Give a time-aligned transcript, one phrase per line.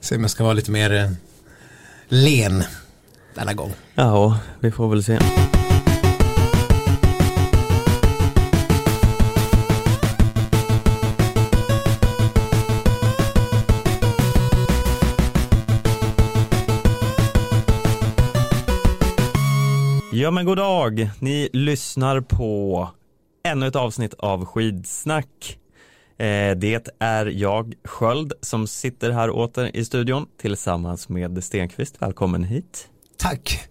[0.00, 1.10] Se om jag ska vara lite mer eh,
[2.08, 2.64] len
[3.34, 3.72] denna gång.
[3.94, 5.18] Ja, vi får väl se.
[20.12, 22.88] Ja men god dag, ni lyssnar på
[23.44, 25.58] ännu ett avsnitt av Skidsnack.
[26.18, 31.94] Eh, det är jag, Sköld, som sitter här åter i studion tillsammans med Stenqvist.
[31.98, 32.88] Välkommen hit.
[33.16, 33.68] Tack!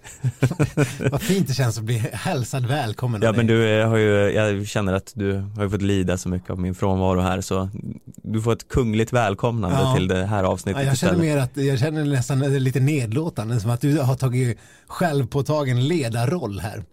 [1.11, 3.21] Vad fint det känns att bli hälsad välkommen.
[3.21, 6.49] Ja men du eh, har ju, jag känner att du har fått lida så mycket
[6.49, 7.69] av min frånvaro här så
[8.05, 9.95] du får ett kungligt välkomnande Ja.
[9.95, 13.71] till det här avsnittet Ja, jag känner mer att, jag känner nästan lite nedlåtande som
[13.71, 14.57] att du har tagit
[14.87, 16.83] självpåtagen ledarroll här.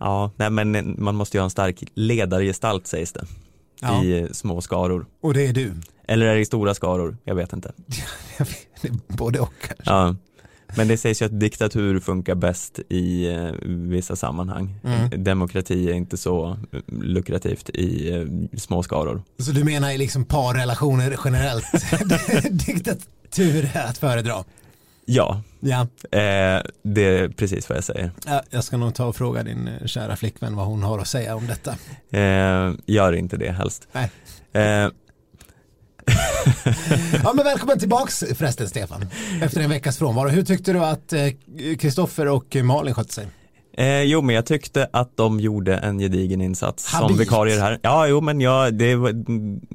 [0.00, 3.24] Ja, nej men man måste ju ha en stark ledargestalt sägs det.
[3.80, 4.04] Ja.
[4.04, 5.06] I små skaror.
[5.20, 5.72] Och det är du.
[6.08, 7.16] Eller är det i stora skaror?
[7.24, 7.72] Jag vet inte.
[9.08, 9.84] Både och kanske.
[9.84, 10.14] Ja.
[10.76, 14.74] Men det sägs ju att diktatur funkar bäst i eh, vissa sammanhang.
[14.84, 15.24] Mm.
[15.24, 19.22] Demokrati är inte så eh, lukrativt i eh, små skaror.
[19.38, 21.64] Så du menar liksom parrelationer generellt?
[22.66, 24.44] Diktatur är att föredra.
[25.08, 28.10] Ja, Ja, eh, det är precis vad jag säger.
[28.26, 31.08] Ja, jag ska nog ta och fråga din eh, kära flickvän vad hon har att
[31.08, 31.70] säga om detta.
[32.18, 33.88] Eh, gör inte det helst.
[33.92, 34.10] Nej.
[34.52, 34.62] Eh,
[37.24, 39.06] Ja men välkommen tillbaks förresten Stefan.
[39.42, 40.28] Efter en veckas frånvaro.
[40.28, 41.12] Hur tyckte du att
[41.80, 43.26] Kristoffer och Malin skötte sig?
[43.76, 47.20] Eh, jo men jag tyckte att de gjorde en gedigen insats som Habilt.
[47.20, 47.78] vikarier här.
[47.82, 49.12] Ja jo men jag, det var,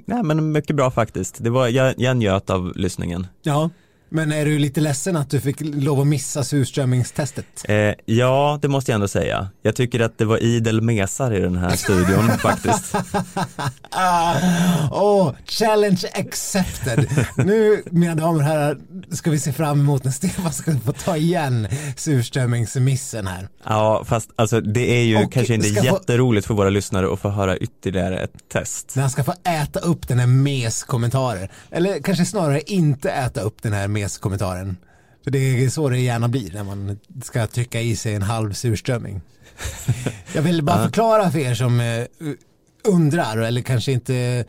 [0.07, 1.43] nej men mycket bra faktiskt.
[1.43, 3.27] Det var, jag, jag njöt av lyssningen.
[3.41, 3.69] Ja.
[4.13, 7.45] Men är du lite ledsen att du fick lov att missa surströmmingstestet?
[7.63, 9.49] Eh, ja det måste jag ändå säga.
[9.61, 12.95] Jag tycker att det var idel mesar i den här studion faktiskt.
[14.91, 17.07] Oh, challenge accepted.
[17.37, 18.77] Nu mina damer och herrar
[19.11, 23.47] ska vi se fram emot när Stefan ska få ta igen surströmmingsmissen här.
[23.63, 27.13] Ja fast alltså det är ju Och kanske inte ska få- jätteroligt för våra lyssnare
[27.13, 28.91] att få höra ytterligare ett test.
[28.95, 31.47] När han ska få äta upp den här mes-kommentaren.
[31.71, 34.77] Eller kanske snarare inte äta upp den här mes-kommentaren.
[35.23, 38.53] För det är så det gärna blir när man ska trycka i sig en halv
[38.53, 39.21] surströmming.
[40.33, 42.05] Jag vill bara förklara för er som eh,
[42.83, 44.45] undrar eller kanske inte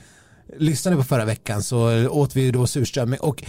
[0.56, 3.44] lyssnade på förra veckan så åt vi ju då surströmming och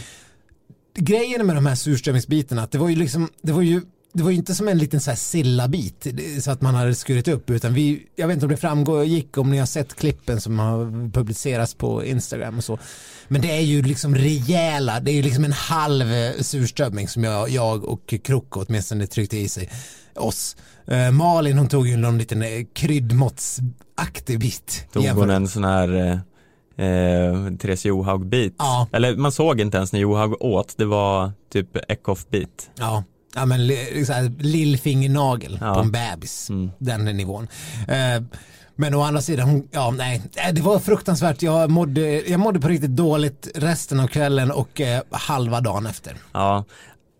[0.95, 3.81] grejen med de här surströmmingsbitarna att det var ju liksom det var ju
[4.13, 6.07] det var ju inte som en liten så här sillabit
[6.41, 9.37] så att man hade skurit upp utan vi, jag vet inte om det framgår, gick
[9.37, 12.79] om ni har sett klippen som har publicerats på Instagram och så.
[13.27, 16.05] Men det är ju liksom rejäla, det är ju liksom en halv
[16.41, 19.69] surströmming som jag, jag och Kroko åtminstone tryckte i sig
[20.15, 20.55] oss.
[20.87, 24.87] Eh, Malin hon tog ju någon liten eh, kryddmåttsaktig bit.
[24.91, 28.55] Tog hon en sån här eh, eh, Therese Johaug-bit.
[28.57, 28.87] Ja.
[28.91, 32.69] Eller man såg inte ens när Johaug åt, det var typ Eckhoff-bit.
[32.75, 33.03] Ja,
[33.35, 35.73] ja men li- så här, lillfingernagel Ja.
[35.73, 36.49] på en bebis.
[36.49, 36.71] Mm.
[36.77, 37.47] Den nivån.
[37.87, 38.23] Eh,
[38.75, 41.41] men å andra sidan, ja nej, eh, det var fruktansvärt.
[41.41, 46.15] Jag mådde, jag mådde på riktigt dåligt resten av kvällen och eh, halva dagen efter.
[46.33, 46.65] Ja,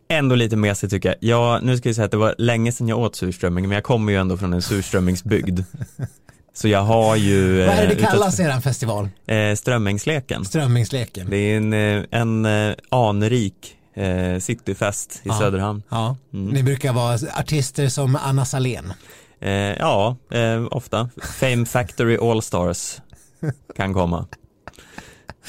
[0.09, 1.17] ändå lite mesigt tycker jag.
[1.19, 3.83] Ja, nu ska vi säga att det var länge sedan jag åt surströmming, men jag
[3.83, 5.59] kommer ju ändå från en surströmmingsbygd.
[6.55, 7.59] Så jag har ju...
[7.65, 9.09] Vad är det det eh, kallas i den festival?
[9.27, 10.45] Eh, strömmingsleken.
[10.45, 11.29] Strömmingsleken.
[11.29, 12.47] Det är en, eh, en
[12.89, 15.39] anrik eh, cityfest i Ja.
[15.39, 15.83] Söderhamn.
[15.89, 16.49] Ja, Mm.
[16.53, 18.93] ni brukar vara artister som Anna Salén.
[19.41, 21.09] Eh, ja, eh, ofta.
[21.39, 22.97] Fame Factory All Stars
[23.75, 24.25] kan komma.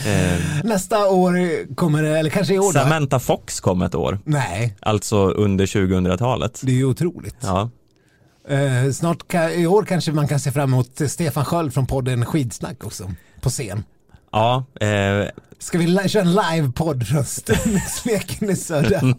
[0.06, 1.38] Eh, Nästa år
[1.74, 2.80] kommer det, eller kanske i år då?
[2.80, 6.60] Samantha Fox kom ett år, Nej, alltså under 2000-talet.
[6.62, 7.36] det är ju otroligt.
[7.40, 7.70] Ja,
[8.48, 12.84] Eh, snart i år kanske man kan se fram emot Stefan Sköld från podden Skidsnack
[12.84, 13.84] också på scen.
[14.32, 15.28] ja eh,
[15.64, 19.00] Ska vi köra en livepodd från Strömningsleken i Södra?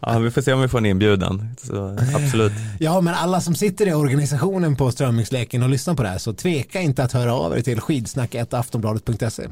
[0.00, 1.54] Ja, vi får se om vi får en inbjudan.
[1.62, 2.52] Så, absolut.
[2.80, 6.32] Ja, men alla som sitter i organisationen på Strömningsleken och lyssnar på det här så
[6.32, 9.48] tveka inte att höra av er till skidsnack.aftonbladet.se.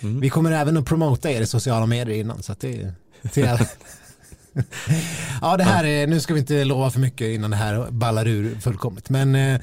[0.00, 0.20] Mm.
[0.20, 2.92] Vi kommer även att promota er i sociala medier innan så att det är
[3.32, 3.66] till alla.
[5.42, 8.28] Ja, det här är, nu ska vi inte lova för mycket innan det här ballar
[8.28, 9.60] ur fullkomligt, men eh,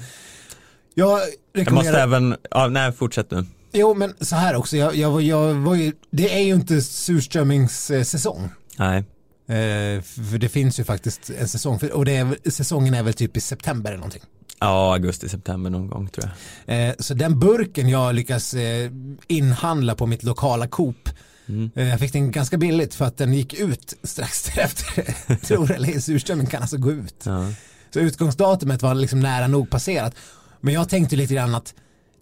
[0.93, 1.21] jag Jag
[1.53, 3.45] rekommenderar måste även, ja, nej fortsätt nu.
[3.71, 4.77] Jo, men så här också.
[4.77, 8.49] Jag, jag, jag var ju, det är ju inte surströmmingssäsong.
[8.77, 9.03] Nej,
[9.51, 11.79] Eh, för det finns ju faktiskt en säsong.
[11.79, 14.21] För, och det är, säsongen är väl typ i september eller någonting.
[14.59, 16.29] ja augusti, september någon gång tror
[16.65, 16.87] jag.
[16.89, 18.91] Eh, så den burken jag lyckas eh,
[19.27, 21.09] inhandla på mitt lokala Coop.
[21.47, 21.71] Mm.
[21.75, 25.15] Eh, jag fick den ganska billigt för att den gick ut strax därefter.
[25.35, 27.23] Tror eller surströmming kan alltså gå ut.
[27.23, 27.53] Ja.
[27.93, 30.15] Så utgångsdatumet var liksom nära nog passerat.
[30.61, 31.73] Men jag tänkte lite grann att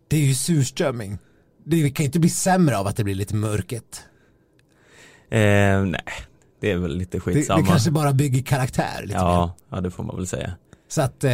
[0.08, 1.18] det är ju surströmming.
[1.70, 4.02] Det kan ju inte bli sämre av att det blir lite mörket.
[5.32, 5.40] Eh,
[5.82, 6.02] nej,
[6.62, 7.62] det är väl lite Det, skitsamma.
[7.62, 9.26] det kanske bara bygger karaktär lite mer.
[9.26, 10.52] ja, ja, det får man väl säga.
[10.90, 11.32] Så att, eh,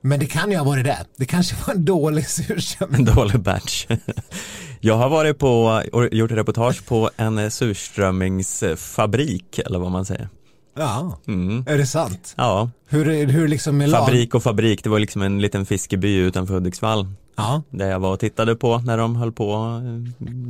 [0.00, 0.98] men det kan ju ha varit det.
[1.16, 3.08] Det kanske var en dålig surströmming.
[3.08, 3.86] En dålig batch.
[4.80, 10.28] Jag har varit på och gjort reportage på en surströmmingsfabrik eller vad man säger.
[10.76, 11.64] Ja, Mm.
[11.68, 12.34] är det sant?
[12.36, 14.04] Ja, Hur, hur liksom är lag?
[14.06, 17.06] fabrik och fabrik, det var liksom en liten fiskeby utanför Hudiksvall.
[17.36, 19.82] Ja, Där jag var och tittade på när de höll på och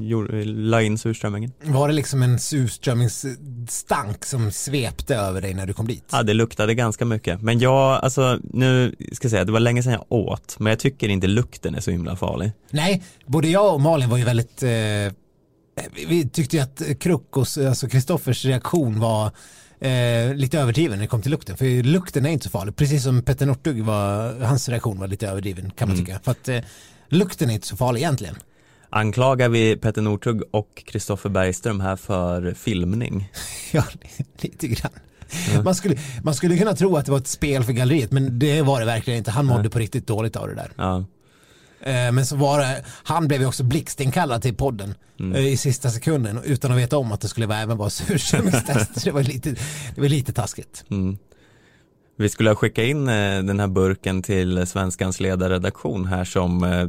[0.05, 1.53] gjorde- la in surströmmingen.
[1.65, 6.05] var det liksom en surströmmingsstank som svepte över dig när du kom dit?
[6.13, 7.43] Ja, det luktade ganska mycket.
[7.43, 10.57] Men jag, alltså nu ska jag säga, det var länge sedan jag åt.
[10.59, 12.53] Men jag tycker inte lukten är så himla farlig.
[12.71, 14.69] Nej, både jag och Malin var ju väldigt, eh,
[16.09, 19.31] vi tyckte ju att Krukos, alltså Kristoffers reaktion var
[19.83, 21.57] eh, lite överdriven när det kom till lukten.
[21.57, 25.29] För lukten är inte så farlig, precis som Petter Northug var, hans reaktion var lite
[25.29, 26.21] överdriven kan man tycka.
[26.23, 26.59] För att eh,
[27.09, 28.35] lukten är inte så farlig egentligen.
[28.91, 33.31] Anklagar vi Petter Northug och Kristoffer Bergström här för filmning?
[33.73, 33.85] Ja,
[34.41, 34.93] lite grann.
[35.65, 38.63] Man, skulle, man skulle kunna tro att det var ett spel för galleriet men det
[38.63, 39.31] var det verkligen inte.
[39.31, 40.71] Han mådde på riktigt dåligt av det där.
[40.77, 41.05] Ja,
[41.87, 44.95] Men så var det, han blev ju också blixtinkallad till podden
[45.35, 48.91] eh, i sista sekunden utan att veta om att det skulle vara även vara surströmmingstest.
[49.05, 49.51] Det var lite,
[49.95, 50.85] det var lite taskigt.
[50.91, 51.19] mm.
[52.17, 56.81] Vi skulle ha skickat in eh, den här burken till Svenskans ledarredaktion här som eh,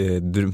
[0.00, 0.50] eh,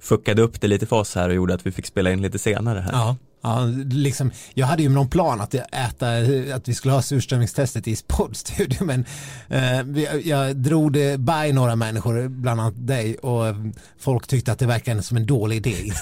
[0.00, 2.38] fuckade upp det lite för oss här och gjorde att vi fick spela in lite
[2.38, 2.92] senare här.
[2.92, 3.16] Ja.
[3.42, 6.16] Ja, liksom, jag hade ju någon plan att äta,
[6.54, 9.04] att vi skulle ha surströmmingstestet i poddstudion men
[9.48, 9.80] eh,
[10.28, 13.54] jag drog det by några människor, bland annat dig och
[13.98, 15.92] folk tyckte att det verkade som en dålig idé.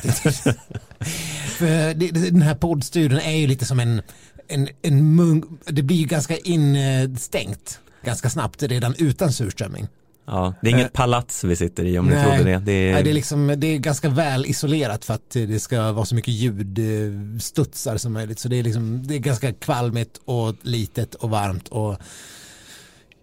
[1.59, 4.03] För det, den här poddstudion är ju lite som en,
[4.49, 9.89] en, en munk, det blir ju ganska instängt ganska snabbt redan utan surströmming.
[10.33, 12.59] Ja, det är inget palats vi sitter i om ni trodde det.
[12.59, 15.93] Det är, Nej, det, är liksom, det är ganska väl isolerat för att det ska
[15.93, 18.39] vara så mycket ljudstudsar som möjligt.
[18.39, 21.69] Så det är, liksom, det är ganska kvalmigt och litet och varmt.
[21.69, 21.97] Och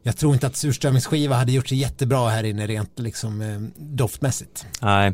[0.04, 4.65] jag tror inte att surströmmingsskiva hade gjort sig jättebra här inne rent liksom, eh, doftmässigt.
[4.81, 5.13] Nej,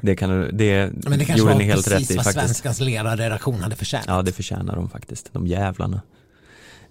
[0.00, 2.46] det, kan, det, Men det kanske var ni helt rätt precis i vad faktiskt.
[2.46, 4.06] svenskans ledarredaktion hade förtjänat.
[4.08, 6.02] Ja, det förtjänar de faktiskt, de jävlarna.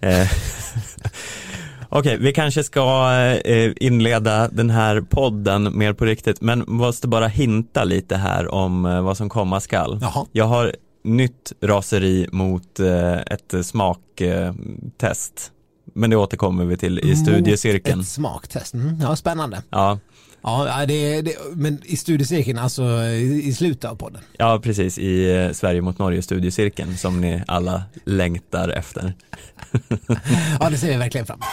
[1.94, 3.12] Okej, vi kanske ska
[3.44, 8.86] eh, inleda den här podden mer på riktigt, men måste bara hinta lite här om
[8.86, 9.98] eh, vad som komma skall.
[10.00, 10.26] Jaha.
[10.32, 15.52] Jag har nytt raseri mot eh, ett smaktest,
[15.94, 18.00] men det återkommer vi till i studiecirkeln.
[18.00, 18.74] Ett smaktest.
[18.74, 19.62] Mm, ja, spännande.
[19.70, 19.98] Ja,
[20.42, 24.20] Ja, det, det, men i studiecirkeln, alltså i, i slutet av podden.
[24.38, 29.12] ja, precis, i eh, Sverige mot Norge studiecirkeln som ni alla längtar efter.
[30.60, 31.48] Ja, det ser vi verkligen fram emot.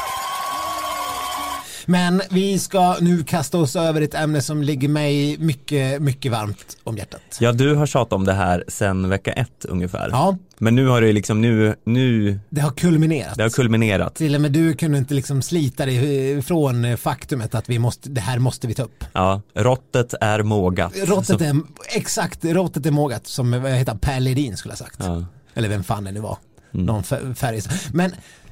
[1.90, 6.78] Men vi ska nu kasta oss över ett ämne som ligger mig mycket, mycket varmt
[6.84, 7.22] om hjärtat.
[7.40, 10.10] Ja, du har tjatat om det här sedan vecka ett ungefär.
[10.12, 13.38] Ja, Men nu har det liksom, nu, nu, det har kulminerat.
[13.38, 14.16] det har kulminerat.
[14.16, 18.22] Till och med du kunde inte liksom slita dig från faktumet att vi måste, det
[18.22, 19.04] här måste vi ta upp.
[19.14, 20.94] Ja, råttet är mågat.
[21.04, 21.56] Råttet är,
[21.96, 25.00] exakt, råttet är mågat som vad heter Per Ledin skulle ha sagt.
[25.00, 25.26] Ja.
[25.54, 26.38] Eller vem fan det nu var.
[26.72, 27.62] Någon fär- färg.
[27.94, 28.12] Men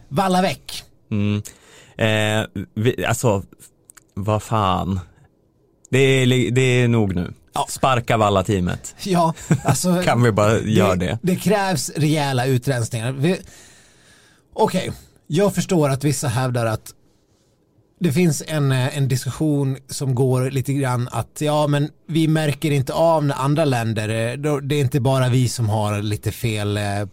[0.09, 0.83] Valla väck.
[1.11, 1.41] Mm.
[1.97, 3.43] Eh, vi, alltså,
[4.13, 4.99] vad fan.
[5.89, 7.33] Det är, det är nog nu.
[7.53, 7.65] Ja.
[7.69, 8.95] Sparka valla teamet.
[9.03, 9.33] Ja,
[9.63, 10.01] alltså.
[10.03, 11.19] Kan vi bara göra det?
[11.21, 13.37] Det krävs rejäla utrensningar.
[14.53, 14.91] Okej,
[15.27, 16.93] jag förstår att vissa hävdar att
[17.99, 22.71] det finns en, eh, en diskussion som går lite grann att ja men vi märker
[22.71, 26.77] inte av när andra länder, eh, det är inte bara vi som har lite fel,
[26.77, 27.07] eh,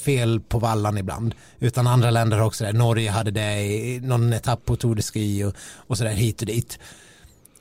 [0.00, 4.32] fel på vallan ibland utan andra länder har också det, Norge hade det i någon
[4.32, 6.78] etapp på Tour de Ski och, och sådär hit och dit.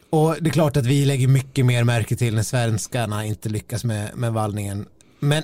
[0.10, 3.84] Och det är klart att vi lägger mycket mer märke till när svenskarna inte lyckas
[3.84, 4.86] med, med vallningen.
[5.20, 5.44] Men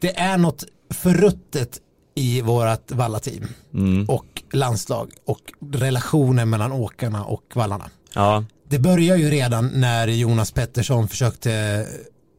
[0.00, 1.80] det är något förruttet
[2.14, 4.04] i vårat vallateam Mm.
[4.08, 7.90] och landslag och relationen mellan åkarna och vallarna.
[8.14, 11.86] Ja, Det börjar ju redan när Jonas Pettersson försökte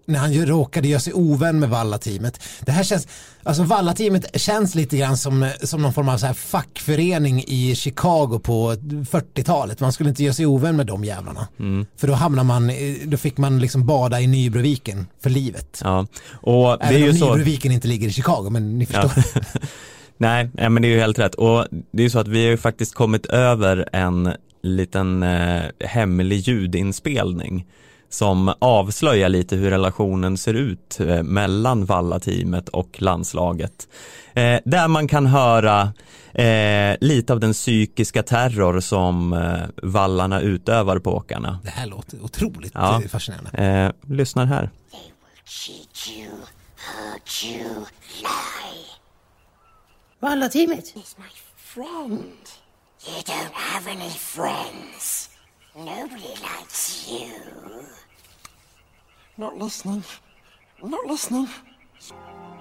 [0.06, 2.40] när han ju råkade göra sig ovän med Valla-teamet.
[2.62, 3.08] Det här känns,
[3.44, 8.40] alltså Valla-teamet känns lite grann som, som någon form av så här fackförening i Chicago
[8.44, 9.80] på 40-talet.
[9.80, 11.48] Man skulle inte göra sig ovän med de jävlarna.
[11.98, 12.72] För då hamnar man,
[13.06, 15.82] då fick man liksom bada i Nybroviken för livet.
[15.84, 16.08] ja.
[16.32, 17.30] Och det är Även ju om så.
[17.30, 19.12] Nybroviken inte ligger i Chicago, men ni förstår.
[20.18, 21.36] Nej, nej, men det är ju helt rätt.
[21.36, 24.34] Och det är ju så att vi har ju faktiskt kommit över en
[24.64, 27.66] liten eh, hemlig ljudinspelning
[28.14, 33.88] som avslöjar lite hur relationen ser ut eh, mellan Valla-teamet och landslaget.
[34.34, 35.94] Eh, där man kan höra
[36.34, 41.60] eh, lite av den psykiska terror som eh, vallarna utövar på åkarna.
[41.64, 43.02] Det här låter otroligt Ja.
[43.02, 43.52] eh, fascinerande.
[44.08, 44.70] Eh, lyssnar här.
[50.20, 50.94] Vallateamet?
[51.58, 52.50] Friend.
[53.08, 55.30] You don't have any friends.
[55.76, 57.32] Nobody likes you.
[59.38, 60.04] Not listening.
[60.84, 61.48] Not listening.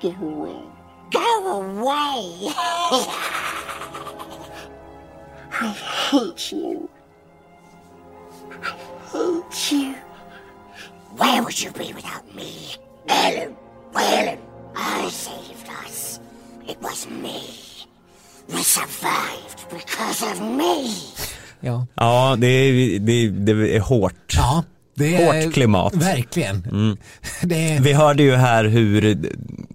[0.00, 0.62] Go away.
[1.11, 2.52] Go away!
[5.61, 5.69] I
[6.11, 6.88] hate you.
[8.50, 8.71] I
[9.12, 9.95] hate you.
[11.17, 12.76] Where would you be without me?
[13.09, 13.55] Ellen,
[13.95, 14.38] Ellen,
[14.75, 16.21] I saved us.
[16.67, 17.41] It was me.
[18.49, 20.88] We survived because of me.
[21.61, 21.87] Ja.
[21.97, 24.14] Ja, det är, det, det är hårt.
[24.37, 25.94] ja, det är Hårt klimat.
[25.94, 26.62] Verkligen.
[27.42, 29.18] Det är, Vi hörde ju här hur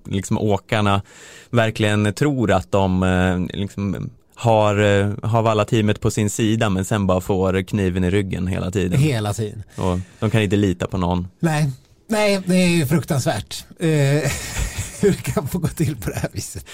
[0.09, 1.01] liksom åkarna
[1.50, 6.86] verkligen tror att de eh, liksom har, eh, har alla teamet på sin sida men
[6.86, 9.00] sen bara får kniven i ryggen hela tiden.
[9.00, 9.63] hela tiden.
[9.75, 11.27] Och de kan inte lita på någon.
[11.39, 11.71] Nej,
[12.09, 13.65] nej, det är ju fruktansvärt.
[13.79, 13.88] Eh,
[15.01, 16.65] hur det kan få gå till på det här viset.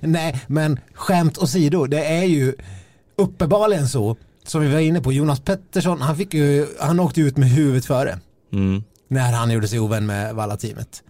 [0.00, 2.54] Nej, men skämt åsido, det är ju
[3.16, 4.16] uppenbarligen så,
[4.50, 7.84] som vi var inne på, Jonas Pettersson, han, fick ju, han åkte ut med huvudet
[7.86, 8.18] före
[8.52, 8.82] Mm.
[9.08, 11.02] när han gjorde sig ovän med Valla-teamet.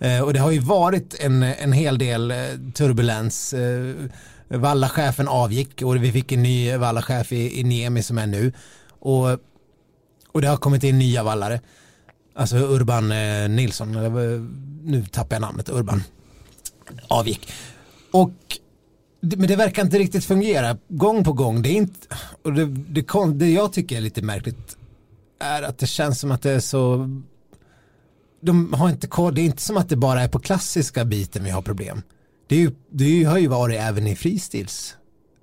[0.00, 2.36] Eh, och det har ju varit en, en hel del eh,
[2.74, 3.52] turbulens.
[3.52, 3.94] Eh,
[4.48, 8.52] Valla-chefen avgick och vi fick en ny Valla-chef i, i Niemi som är nu.
[8.88, 9.28] Och,
[10.32, 11.60] och det har kommit in nya vallare.
[12.34, 16.02] Alltså Urban eh, Nilsson, eller, vad- nu tappar jag namnet, Urban.
[17.08, 17.52] Avgick.
[18.10, 18.32] Och
[19.20, 21.62] men det verkar inte riktigt fungera gång på gång.
[21.62, 24.76] Det är inte, och det, det, det jag tycker är lite märkligt
[25.40, 27.08] är att det känns som att det är så
[28.40, 31.44] de har inte koll, det är inte som att det bara är på klassiska biten
[31.44, 32.02] vi har problem.
[32.46, 34.96] Det, är ju, det har ju varit även i fristils.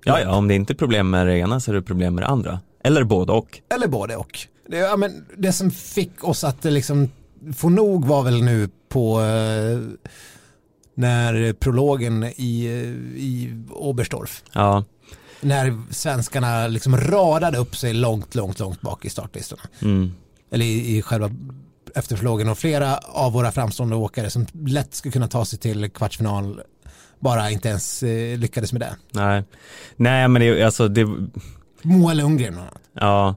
[0.04, 2.22] Ja, ja, om det inte är problem med det ena så är det problem med
[2.22, 2.60] det andra.
[2.84, 3.60] Eller både och.
[3.74, 4.38] Eller både och.
[4.68, 7.10] Det, ja, men det som fick oss att det liksom
[7.56, 9.78] få nog var väl nu på eh,
[10.98, 12.66] när prologen i,
[13.16, 14.42] i Oberstdorf.
[14.52, 14.84] Ja,
[15.40, 19.62] När svenskarna liksom radade upp sig långt, långt, långt bak i startlistorna.
[19.82, 20.12] mm.
[20.50, 21.30] eller i, i själva
[21.94, 26.60] efterfrågan och flera av våra framstående åkare som lätt skulle kunna ta sig till kvartsfinal
[27.20, 28.96] bara inte ens eh, lyckades med det.
[29.12, 29.42] nej.
[29.96, 31.06] Nej, men det, är- alltså det,
[31.82, 32.82] Moa Lundgren bland annat.
[32.92, 33.34] Ja,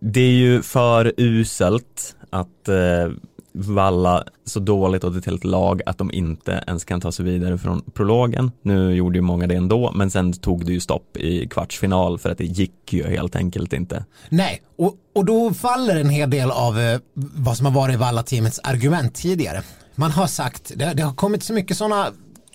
[0.00, 3.10] det är ju för uselt att eh,
[3.52, 7.58] valla så dåligt åt ett helt lag att de inte ens kan ta sig vidare
[7.58, 8.50] från prologen.
[8.62, 12.30] Nu gjorde ju många det ändå, men sen tog det ju stopp i kvartsfinal för
[12.30, 14.04] att det gick ju helt enkelt inte.
[14.28, 18.60] Nej, och, och då faller en hel del av eh, vad som har varit Valla-teamets
[18.62, 19.62] argument tidigare.
[19.94, 22.12] Man har sagt, det, det har kommit så mycket sådana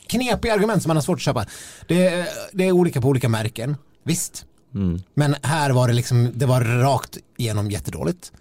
[0.07, 1.45] knepiga argument som man har svårt att köpa.
[1.87, 4.45] Det, det är olika på olika märken, visst.
[4.75, 5.01] Mm.
[5.13, 8.31] Men här var det liksom, det var rakt igenom jättedåligt.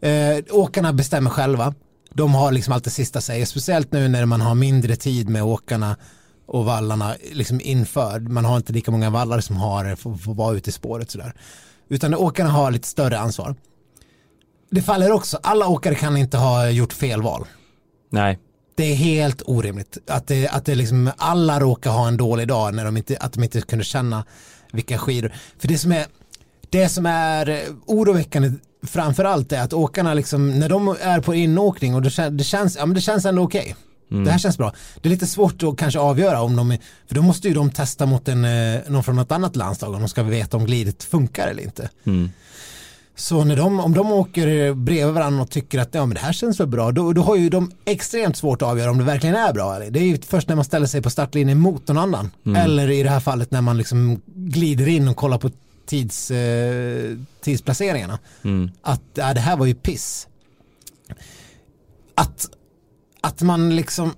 [0.00, 1.74] Eh, åkarna bestämmer själva.
[2.16, 5.96] De har liksom alltid sista säg, speciellt nu när man har mindre tid med åkarna
[6.46, 8.20] och vallarna liksom inför.
[8.20, 11.34] Man har inte lika många vallar som har, får, får vara ute i spåret sådär.
[11.88, 13.54] Utan åkarna har lite större ansvar.
[14.70, 17.46] Det faller också, alla åkare kan inte ha gjort fel val.
[18.10, 18.38] Nej,
[18.76, 22.74] Det är helt orimligt att, det, att det liksom, alla råkar ha en dålig dag
[22.74, 24.24] när de inte, att de inte kunde känna
[24.72, 25.32] vilka skidor.
[25.58, 26.06] För det som är,
[26.70, 28.52] det som är oroväckande
[28.82, 32.86] framförallt är att åkarna liksom, när de är på inåkning och det, det, känns, ja,
[32.86, 33.76] men det känns ändå okej.
[34.08, 34.72] Det här känns bra.
[35.02, 36.78] Det är lite svårt att kanske avgöra om de, är-
[37.08, 40.00] för då måste ju de testa mot en, eh, någon från något annat landslag om
[40.00, 41.90] de ska veta om glidet funkar eller inte.
[42.06, 42.30] mm.
[43.18, 46.32] Så när de, om de åker bredvid varandra och tycker att ja, men det här
[46.32, 49.36] känns väl bra, då, då har ju de extremt svårt att avgöra om det verkligen
[49.36, 49.76] är bra.
[49.76, 49.90] Eller?
[49.90, 52.30] Det är ju först när man ställer sig på startlinjen mot någon annan.
[52.56, 55.50] Eller i det här fallet när man liksom glider in och kollar på
[55.86, 58.18] tids, eh, tidsplaceringarna.
[58.44, 58.70] Mm.
[58.82, 60.28] Att ja, det här var ju piss.
[62.14, 62.46] Att,
[63.20, 64.12] att man liksom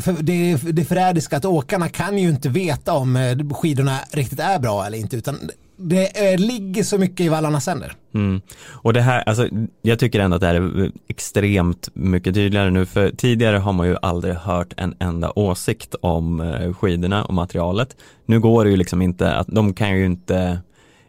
[0.00, 4.58] för det, det förrädiska att åkarna kan ju inte veta om eh, skidorna riktigt är
[4.58, 7.92] bra eller inte utan det eh, ligger så mycket i vallarnas händer.
[8.14, 8.40] Mm.
[8.66, 9.48] Och det här, alltså
[9.82, 13.86] jag tycker ändå att det här är extremt mycket tydligare nu för tidigare har man
[13.86, 17.96] ju aldrig hört en enda åsikt om eh, skidorna och materialet.
[18.26, 20.58] Nu går det ju liksom inte att de kan ju inte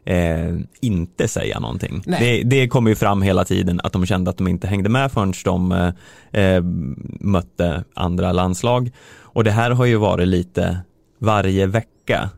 [0.06, 2.04] eh, inte säga någonting.
[2.06, 5.12] Det, det kommer ju fram hela tiden att de kände att de inte hängde med
[5.12, 6.64] förrän de eh, eh,
[7.20, 8.92] mötte andra landslag.
[9.34, 10.78] Och det här har ju varit lite
[11.20, 12.30] varje vecka.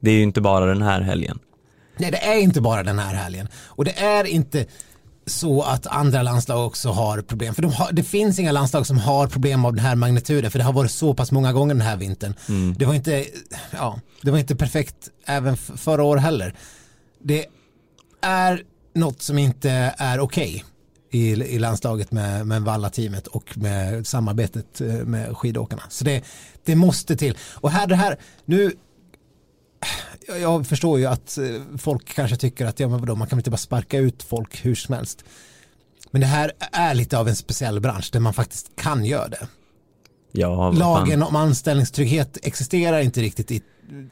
[0.00, 1.38] Det är ju inte bara den här helgen.
[1.96, 3.48] Nej, det är inte bara den här helgen.
[3.54, 4.66] Och det är inte
[5.26, 7.54] så att andra landslag också har problem.
[7.54, 10.50] För de har, det finns inga landslag som har problem av den här magnituden.
[10.50, 12.34] För det har varit så pass många gånger den här vintern.
[12.76, 13.24] Det, var inte,
[13.70, 16.54] ja, det var inte perfekt även förra året heller.
[17.22, 17.46] Det
[18.20, 18.62] är
[18.94, 20.64] något som inte är okej.
[21.10, 25.82] i, i landslaget med, med Valla-teamet och med samarbetet eh, med skidåkarna.
[25.88, 26.22] Så det,
[26.64, 27.36] det måste till.
[27.54, 28.72] Och här det här, nu
[30.40, 31.44] jag- förstår ju att eh,
[31.78, 34.74] folk kanske tycker att ja, men vadå, man kan inte bara sparka ut folk hur
[34.74, 35.24] som helst.
[36.10, 39.48] Men det här är lite av en speciell bransch där man faktiskt kan göra det.
[40.32, 40.70] Ja.
[40.70, 43.62] Lagen om anställningstrygghet existerar inte riktigt i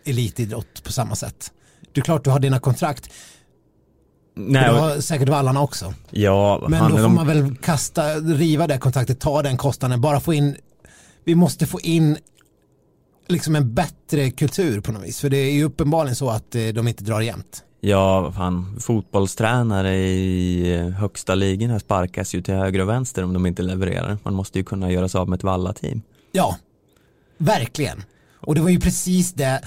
[0.04, 1.52] elitidrott på samma sätt.
[1.96, 3.10] Det är klart du har dina kontrakt,
[4.34, 5.94] Nej, du har säkert vallarna också.
[6.10, 10.20] ja, Men då får de, man väl kasta, riva det kontraktet, ta den kostnaden, bara
[10.20, 10.56] få in,
[11.24, 12.16] vi måste få in
[13.28, 15.20] liksom en bättre kultur på något vis.
[15.20, 17.64] För det är ju uppenbarligen så att eh, de inte drar jämnt.
[17.80, 23.46] ja, fan, fotbollstränare i eh, högsta ligorna sparkas ju till höger och vänster om de
[23.46, 24.18] inte levererar.
[24.22, 26.02] Man måste ju kunna göra sig av med ett Valla-team.
[26.32, 26.56] Ja,
[27.38, 28.02] verkligen.
[28.40, 29.60] Och det var ju precis det,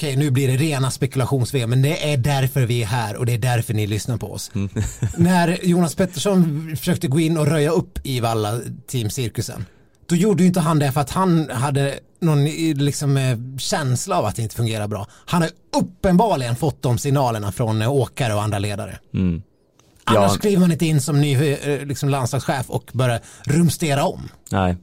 [0.00, 3.34] okej nu blir det rena spekulations men det är därför vi är här och det
[3.34, 4.50] är därför ni lyssnar på oss.
[5.16, 9.64] När Jonas Pettersson försökte gå in och röja upp i Valla teamcirkusen,
[10.06, 14.18] då gjorde ju inte han det för att han hade någon eh, liksom, eh, känsla
[14.18, 15.06] av att det inte fungerar bra.
[15.26, 18.98] Han har uppenbarligen fått de signalerna från eh, åkare och andra ledare.
[19.14, 19.42] Mm.
[20.04, 20.38] Annars Ja.
[20.40, 24.28] kliver man inte in som ny liksom, landslagschef och börjar rumstera om.
[24.50, 24.76] Nej,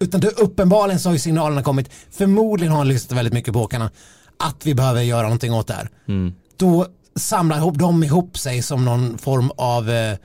[0.00, 3.60] Utan det, uppenbarligen så har ju signalerna kommit, förmodligen har han lyssnat väldigt mycket på
[3.60, 3.90] åkarna,
[4.38, 5.90] att vi behöver göra någonting åt det här.
[6.08, 6.34] mm.
[6.56, 10.16] Då samlar ihop, de ihop sig som någon form av eh,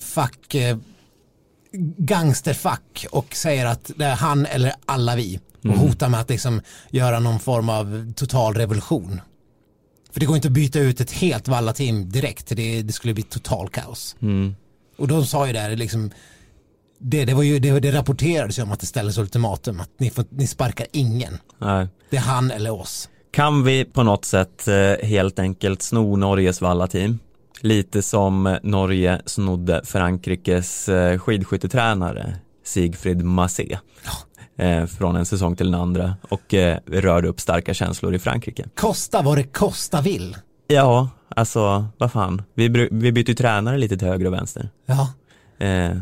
[0.00, 0.76] fack, eh,
[1.96, 5.40] gangsterfack och säger att det är han eller alla vi.
[5.64, 9.20] Och hotar med att liksom göra någon form av total revolution.
[10.12, 13.22] För det går inte att byta ut ett helt Valla-team direkt, det, det skulle bli
[13.22, 14.16] total kaos.
[14.20, 14.54] Mm.
[14.96, 16.10] Och de sa ju där liksom
[16.98, 20.10] det, det, var ju, det, det rapporterades ju om att det ställdes ultimatum att ni,
[20.10, 21.38] får, ni sparkar ingen.
[21.58, 21.88] Nej.
[22.10, 23.08] Det är han eller oss.
[23.30, 27.18] Kan vi på något sätt eh, helt enkelt sno Norges Valla-team?
[27.60, 32.34] Lite som Norge snodde Frankrikes eh, skidskyttetränare
[32.64, 33.78] Sigfrid Massé
[34.58, 36.54] eh, från en säsong till den andra och
[36.86, 38.64] rörde upp starka känslor i Frankrike.
[38.74, 40.36] Kosta vad det kosta vill.
[40.66, 44.68] Ja, alltså vad fan, vi, vi byter ju tränare lite till höger och vänster.
[44.86, 45.08] Ja,
[45.60, 45.96] Eh,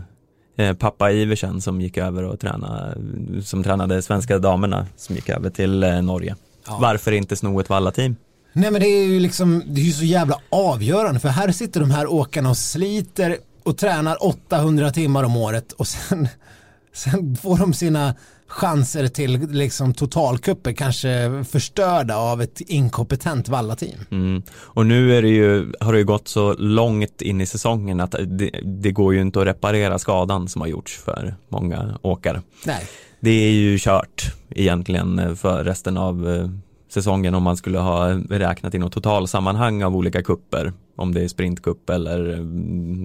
[0.57, 2.95] eh, pappa Iversen som gick över och tränade,
[3.43, 6.37] som tränade svenska damerna som gick över till eh, Norge.
[6.69, 6.79] Ja.
[6.81, 8.17] Varför inte sno ett Valla-team?
[8.53, 11.81] nej men det är ju liksom, det är ju så jävla avgörande för här sitter
[11.81, 16.29] de här åkarna och sliter och tränar 800 timmar om året och sen,
[16.93, 18.15] sen får de sina
[18.49, 23.99] chanser till liksom totalkupper kanske förstörda av ett inkompetent Valla-team.
[24.11, 24.43] Mm.
[24.53, 28.15] Och nu är det ju, har det ju gått så långt in i säsongen att
[28.27, 32.43] det, det går ju inte att reparera skadan som har gjorts för många åkare.
[32.65, 32.89] Nej,
[33.21, 36.49] Det är ju kört egentligen eh, för resten av eh,
[36.89, 40.73] säsongen om man skulle ha räknat i något totalsammanhang av olika kupper.
[40.97, 42.45] Om det är sprintkupp eller eh,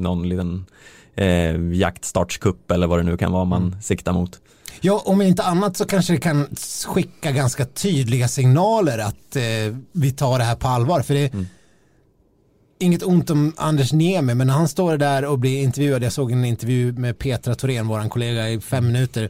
[0.03, 0.65] någon liten
[1.15, 4.39] eh, jaktstartskupp eller vad det nu kan vara man siktar mot.
[4.81, 6.47] Ja, om inte annat så kanske det kan
[6.85, 11.01] skicka ganska tydliga signaler att eh, vi tar det här på allvar.
[11.01, 11.45] För det är
[12.79, 16.31] inget ont om Anders Niemi, men när han står där och blir intervjuad, jag såg
[16.31, 19.29] en intervju med Petra Thorén, våran kollega, i fem minuter.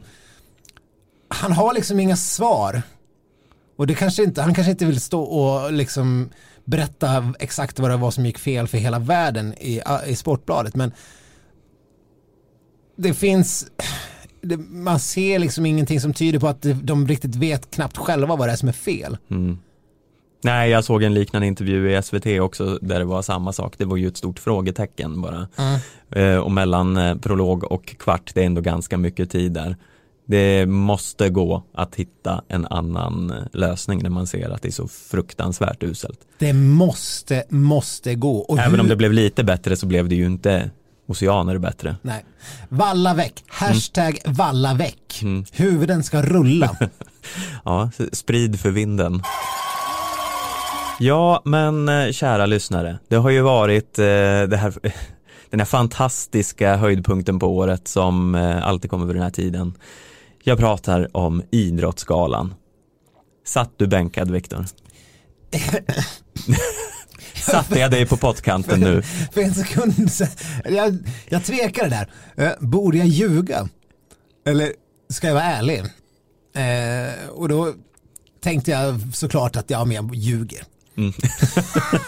[1.34, 2.82] Han har liksom inga svar.
[3.76, 6.30] Och det kanske inte, han kanske inte vill stå och liksom
[6.64, 10.92] berätta exakt vad det var som gick fel för hela världen i, i Sportbladet, men
[12.96, 13.66] det finns
[14.42, 18.48] det, man ser liksom ingenting som tyder på att de- riktigt vet knappt själva vad
[18.48, 19.16] det är som är fel.
[19.30, 19.58] Mm.
[20.44, 23.74] Nej, jag såg en liknande intervju i SVT också där det var samma sak.
[23.78, 25.48] Det var ju ett stort frågetecken bara.
[26.10, 29.76] Eh, och mellan eh, prolog och kvart, det är ändå ganska mycket tid där.
[30.26, 34.72] Det måste gå att hitta en annan eh, lösning när man ser att det är
[34.72, 36.18] så fruktansvärt uselt.
[36.38, 38.38] Det måste, måste gå.
[38.38, 40.70] Och Även hur- om det blev lite bättre så blev det ju inte
[41.06, 41.96] oceaner bättre.
[42.02, 42.24] Nej.
[42.68, 43.44] Valla väck.
[43.48, 45.20] Hashtag valla väck.
[45.22, 45.44] Mm.
[45.52, 46.76] Huvuden ska rulla.
[47.64, 49.22] Ja, sprid för vinden.
[51.00, 54.74] Ja, men eh, kära lyssnare, det har ju varit eh, här,
[55.50, 59.74] den här fantastiska höjdpunkten på året som eh, alltid kommer vid den här tiden.
[60.46, 62.54] Jag pratar om Idrottsgalan.
[63.46, 64.66] Satt du bänkad, Viktor?
[67.34, 69.02] Satte jag dig på pottkanten nu?
[69.32, 70.10] För en sekund
[70.64, 72.10] jag, jag tvekade där.
[72.44, 73.68] Eh, borde jag ljuga?
[74.46, 74.72] Eller
[75.08, 75.78] ska jag vara ärlig?
[76.54, 77.74] Eh, och då
[78.40, 80.62] tänkte jag såklart att ja, men jag ljuger.
[80.96, 81.12] Mm.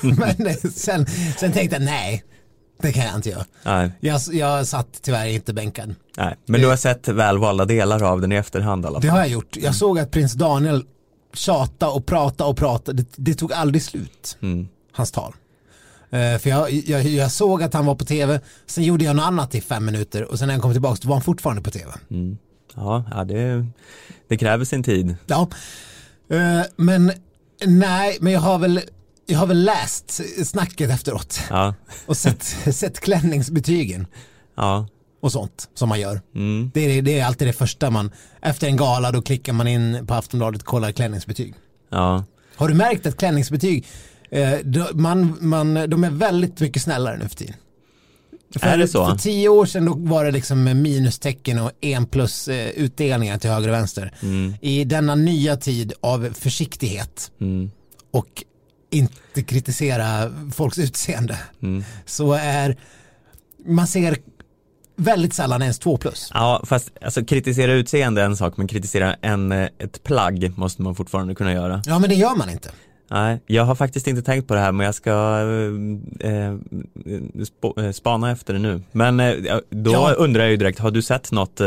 [0.37, 1.07] men sen,
[1.39, 2.25] sen tänkte jag nej,
[2.79, 3.45] det kan jag inte göra.
[3.65, 5.95] Nej, Jag, jag satt tyvärr inte bänkad.
[6.17, 9.17] nej, men du har sett välvalda delar av den i efterhand i alla Det fall.
[9.17, 9.57] har jag gjort.
[9.57, 10.85] Jag såg att prins Daniel
[11.35, 12.93] tjata och prata och prata.
[12.93, 14.69] Det, det tog aldrig slut, Mm.
[14.93, 15.33] hans tal.
[16.11, 19.25] Eh, för jag, jag, jag såg att han var på tv, sen gjorde jag något
[19.25, 21.71] annat i fem minuter och sen när jag kom tillbaka så var han fortfarande på
[21.71, 21.93] tv.
[22.11, 22.39] Mm.
[22.75, 23.67] Ja, ja det,
[24.29, 25.17] det kräver sin tid.
[25.27, 25.49] Ja,
[26.31, 27.13] Eh, men
[27.67, 28.81] nej, men jag har väl
[29.27, 31.75] jag har väl läst snacket efteråt Ja,
[32.07, 32.43] och sett,
[32.75, 34.07] sett klänningsbetygen
[34.57, 34.89] ja,
[35.21, 36.21] och sånt som man gör.
[36.35, 36.71] mm.
[36.75, 38.11] Det är, det är alltid det första man,
[38.43, 41.55] efter en gala då klickar man in på Aftonbladet och kollar klänningsbetyg.
[41.91, 42.25] ja,
[42.57, 43.87] Har du märkt att klänningsbetyg,
[44.31, 44.59] eh,
[44.95, 47.55] man, man, de är väldigt mycket snällare nu för tiden?
[48.59, 49.07] För, Är det så?
[49.11, 53.51] För tio år sedan då var det liksom minustecken och en plus eh, utdelningar till
[53.51, 54.13] höger och vänster.
[54.23, 57.71] mm, I denna nya tid av försiktighet mm,
[58.11, 58.45] och
[58.91, 61.85] inte kritisera folks utseende mm.
[62.07, 62.77] så är
[63.67, 64.17] man ser
[64.97, 66.31] väldigt sällan ens två plus.
[66.35, 70.83] Ja, fast alltså kritisera utseende är en sak, men kritisera en, eh, ett plagg måste
[70.83, 71.83] man fortfarande kunna göra.
[71.87, 72.71] Ja men det gör man inte.
[73.11, 76.53] Nej, jag har faktiskt inte tänkt på det här men jag ska eh, eh,
[77.35, 78.83] sp- eh, spana efter det nu.
[78.93, 80.13] Men eh, då Ja.
[80.13, 81.67] undrar jag ju direkt, har du sett något eh,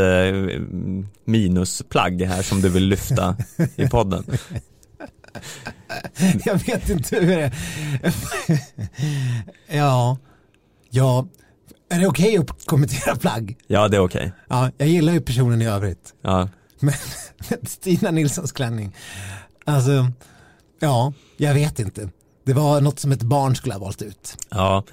[1.24, 3.36] minusplagg här som du vill lyfta
[3.76, 4.24] i podden?
[6.44, 7.52] Jag vet inte hur det är.
[9.76, 10.18] Ja,
[10.90, 11.26] ja.
[11.92, 13.56] Är det okej att kommentera plagg?
[13.66, 14.32] Ja, det är okej.
[14.48, 16.14] Ja, jag gillar ju personen i övrigt.
[16.22, 16.48] Ja,
[16.80, 16.94] Men
[17.66, 18.96] Stina Nilssons klänning.
[19.64, 20.06] Alltså,
[20.80, 22.08] ja, jag vet inte.
[22.46, 24.36] Det var något som ett barn skulle ha valt ut.
[24.50, 24.84] ja.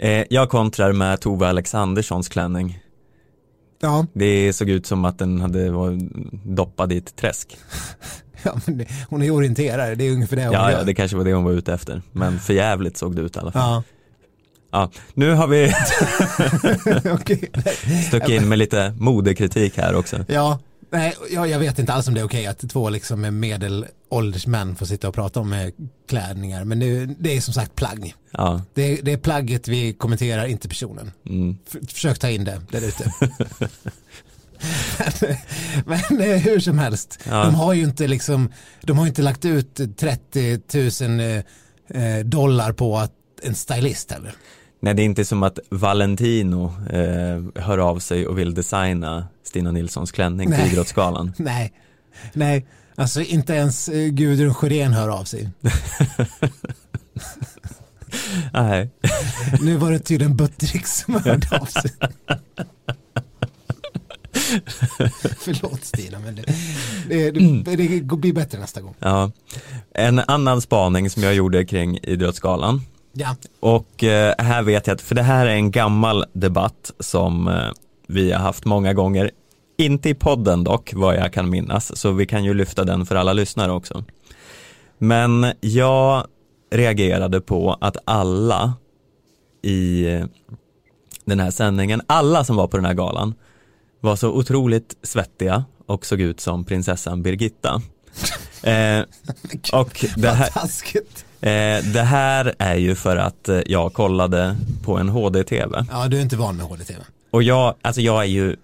[0.00, 2.78] Eh, jag kontrar med Tove Alexanderssons klänning.
[3.80, 6.02] Ja, Det såg ut som att den hade varit
[6.44, 7.56] doppad i ett träsk.
[8.42, 10.78] ja men det, hon är orienterare, det är ungefär det hon Ja, gör.
[10.78, 12.02] ja, det kanske var det hon var ute efter.
[12.12, 13.62] Men för jävligt såg det ut i alla fall.
[13.62, 13.82] Ja,
[14.70, 15.72] Ja, nu har vi
[18.08, 20.24] stuckit in med lite modekritik här också.
[20.28, 20.58] Ja,
[20.90, 24.76] nej, jag, jag vet inte alls om det är okej att två liksom medelålders män
[24.76, 25.68] får sitta och prata om eh,
[26.08, 26.64] klädningar.
[26.64, 28.14] Men det, det är som sagt plagg.
[28.30, 31.10] Ja, Det, det är plagget vi kommenterar, inte personen.
[31.28, 31.56] mm.
[31.88, 33.12] Försök ta in det där ute.
[35.86, 37.44] men men eh, hur som helst, Ja.
[37.44, 40.60] de har ju inte liksom, de har ju inte lagt ut 30
[41.08, 41.36] 000 eh,
[42.02, 44.32] eh, dollar på att en stylist heller.
[44.80, 49.70] Nej, det är inte som att Valentino eh, hör av sig och vill designa Stina
[49.72, 50.62] Nilssons klänning Nej.
[50.62, 51.32] till Idrottsgalan.
[51.38, 51.72] Nej,
[52.32, 55.50] nej, alltså inte ens Gudrun Sjörén hör av sig.
[58.52, 58.90] Nej,
[59.60, 61.90] Nu var det tydligen Buttericks som hörde av sig.
[65.38, 66.42] Förlåt Stina, men det,
[67.08, 68.94] det, det, det blir bättre nästa gång.
[68.98, 69.30] ja.
[69.94, 72.80] En annan spaning som jag gjorde kring Idrottsgalan
[73.12, 77.48] Ja, och eh, här vet jag att, för det här är en gammal debatt som
[77.48, 77.70] eh,
[78.06, 79.30] vi har haft många gånger,
[79.78, 83.14] inte i podden dock, vad jag kan minnas, så vi kan ju lyfta den för
[83.14, 84.04] alla lyssnare också.
[84.98, 86.26] Men jag
[86.70, 88.74] reagerade på att alla
[89.62, 90.26] i eh,
[91.24, 93.34] den här sändningen, alla som var på den här galan
[94.00, 97.82] var så otroligt svettiga och såg ut som prinsessan Birgitta.
[98.62, 99.02] Eh,
[99.72, 100.48] och det här.
[101.40, 106.16] Eh, det här är ju för att eh, jag kollade på en HD-TV Ja, du
[106.18, 107.00] är inte van med HD-TV.
[107.30, 108.56] och jag, alltså jag är ju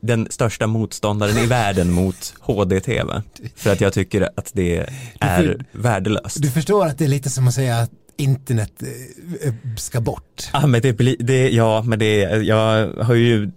[0.00, 3.22] den största motståndaren i världen mot HD-TV
[3.56, 4.86] för att jag tycker att det
[5.20, 6.42] är värdelöst.
[6.42, 8.72] Du förstår att det är lite som att säga att internet
[9.42, 10.50] eh, ska bort.
[10.52, 13.50] Ja men det blir, det, ja men det, jag har ju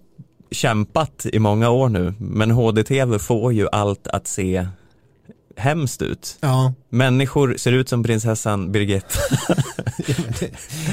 [0.51, 4.67] kämpat i många år nu men HD-TV får ju allt att se
[5.57, 6.37] hemskt ut.
[6.41, 9.19] Ja, Människor ser ut som prinsessan Birgitta.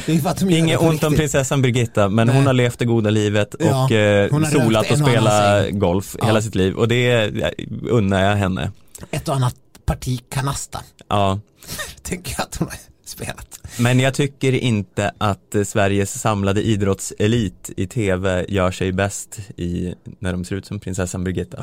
[0.51, 1.17] Inget ont om riktigt.
[1.19, 2.37] prinsessan Birgitta men Nej.
[2.37, 6.27] hon har levt det goda livet Ja, och eh, solat och spelat golf Ja.
[6.27, 7.13] hela sitt liv och det
[7.43, 7.51] eh,
[7.89, 8.71] unnar jag henne.
[9.11, 9.55] Ett och annat
[9.87, 11.41] parti kanasta, Ja.
[12.03, 12.69] tänker att hon
[13.05, 13.61] spelat.
[13.79, 19.95] Men jag tycker inte att eh, Sveriges samlade idrottselit i tv gör sig bäst i
[20.19, 21.63] när de ser ut som prinsessan Birgitta.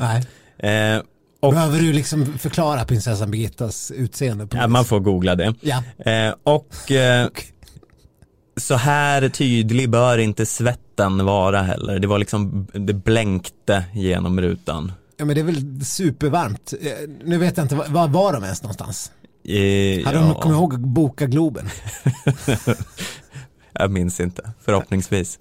[0.58, 0.94] Nej.
[0.94, 1.02] Eh,
[1.40, 4.48] och Behöver du liksom förklara prinsessan Birgittas utseende?
[4.52, 5.54] Ja, man får googla det.
[5.60, 7.28] Ja, Eh, och eh,
[8.56, 11.98] så här tydlig bör inte svetten vara heller.
[11.98, 14.92] Det var liksom, det blänkte genom rutan.
[15.16, 16.74] ja, men det är väl supervarmt.
[16.80, 16.92] Eh,
[17.24, 19.12] Nu vet jag inte, var var de ens någonstans?
[19.44, 21.68] Eh, Hade de kommit ihåg att boka Globen?
[23.72, 25.38] Jag minns inte, förhoppningsvis.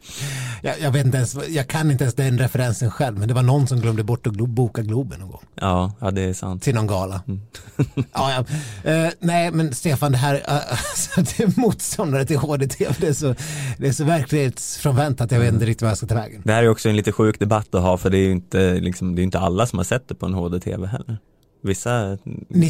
[0.63, 3.41] Jag, jag vet inte ens, jag kan inte ens den referensen själv, men det var
[3.41, 5.41] någon som glömde bort att glo- boka Globen någon gång.
[5.55, 6.63] Ja, ja det är sant.
[6.63, 7.21] Till någon gala.
[7.27, 7.41] Mm.
[8.13, 8.45] ja,
[8.83, 8.91] ja.
[8.91, 13.13] Eh, nej, men Stefan, det här, uh, alltså, det är motståndare till HD-TV, det är
[13.13, 13.35] så,
[13.77, 16.41] det är så verklighetsfrånvänt att jag vet inte riktigt vad jag ska ta vägen.
[16.45, 18.73] Det här är också en lite sjuk debatt att ha för det är ju inte,
[18.73, 21.17] liksom, det är inte alla som har sett det på en HD-TV heller.
[21.61, 22.17] Vissa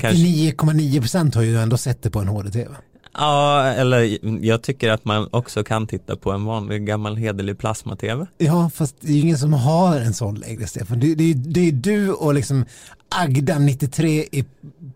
[0.02, 2.76] kanske, 99,9% har ju ändå sett det på en HD-TV.
[3.14, 8.26] Ja, eller jag tycker att man också kan titta på en vanlig gammal hederlig plasma-tv.
[8.38, 11.00] Ja, fast det är ju ingen som har en sån längre, Stefan.
[11.00, 12.66] Det, det, det är du och liksom
[13.10, 14.46] Agda 93 i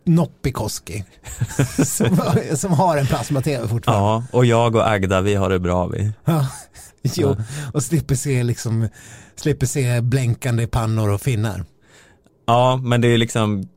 [0.05, 1.03] Noppikoski
[1.85, 2.17] som,
[2.55, 4.25] som har en plasma-tv fortfarande.
[4.31, 6.11] Ja, och jag och Agda, vi har det bra vi.
[6.25, 6.47] Ja.
[7.15, 7.35] Jo,
[7.73, 8.87] och slipper se, liksom,
[9.35, 11.65] slipper se blänkande pannor och finnar.
[12.45, 13.67] Ja, men det är liksom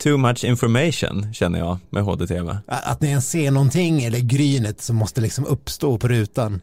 [0.00, 2.56] too much information känner jag med HDTV.
[2.66, 6.60] Att ni ens ser någonting eller grynet som måste liksom uppstå på rutan.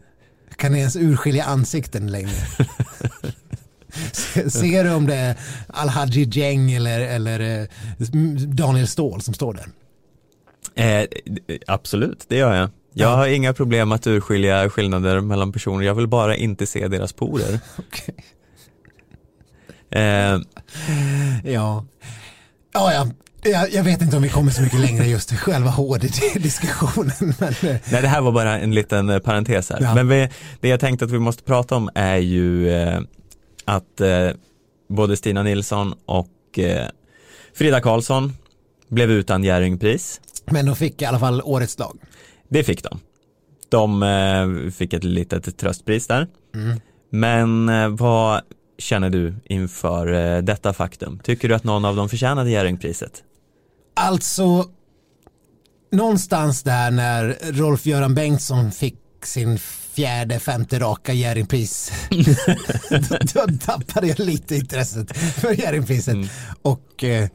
[0.55, 2.29] Kan ni ens urskilja ansikten längre?
[4.49, 5.35] Ser du om det är
[5.67, 7.67] Alhaji Jeng eller, eller eh,
[8.47, 9.65] Daniel Ståhl som står där?
[10.85, 11.07] Eh,
[11.67, 12.69] absolut, det gör jag.
[12.93, 13.15] Jag Ja.
[13.15, 17.59] har inga problem att urskilja skillnader mellan personer, jag vill bara inte se deras porer.
[17.77, 18.15] Okej.
[19.91, 20.39] Eh,
[21.43, 21.85] Ja,
[22.73, 23.07] ja, ja.
[23.43, 27.11] Jag, jag vet inte om vi kommer så mycket längre just i själva HD-diskussionen.
[27.39, 29.81] Men, eh, nej, det här var bara en liten eh, parentes här.
[29.81, 29.95] Ja.
[29.95, 32.99] Men vi, det jag tänkte att vi måste prata om är ju eh,
[33.65, 34.29] att eh,
[34.89, 36.87] både Stina Nilsson och eh,
[37.55, 38.33] Frida Karlsson
[38.89, 40.21] blev utan Jerringpris.
[40.45, 41.97] men de fick i alla fall årets lag.
[42.49, 42.99] Det fick de.
[43.69, 46.27] De eh, fick ett litet tröstpris där.
[47.11, 48.41] Men eh, vad
[48.79, 51.19] känner du inför eh, detta faktum?
[51.23, 53.23] Tycker du att någon av dem förtjänade Jerringpriset?
[53.93, 54.65] Alltså,
[55.91, 59.59] någonstans där när Rolf-Göran Bengtsson fick sin
[59.99, 61.91] fjärde, femte raka Jerringpris,
[62.89, 66.17] då, då tappade jag lite intresset för Jerringpriset.
[66.61, 67.29] Och, eh,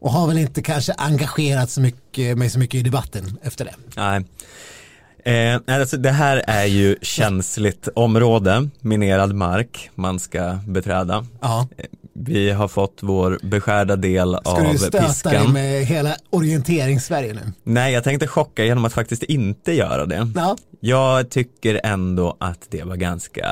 [0.00, 3.74] och har väl inte kanske engagerat så mycket, mig så mycket i debatten efter det.
[3.96, 4.24] Nej.
[5.26, 11.26] Eh, alltså det här är ju känsligt område, minerad mark man ska beträda.
[11.40, 11.68] Ja.
[12.14, 15.52] Vi har fått vår beskärda del Ska av du stöta dig piskan.
[15.52, 17.52] med hela orienterings-Sverige nu?
[17.64, 20.28] Nej, jag tänkte chocka genom att faktiskt inte göra det.
[20.34, 20.56] Ja.
[20.80, 23.46] Jag tycker ändå att det var ganska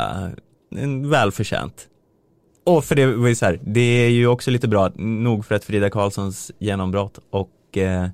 [0.77, 1.75] eh, välförtjänt.
[2.67, 5.55] Och för det var ju så här, det är ju också lite bra, nog för
[5.55, 8.07] att Frida Karlssons genombrott och eh,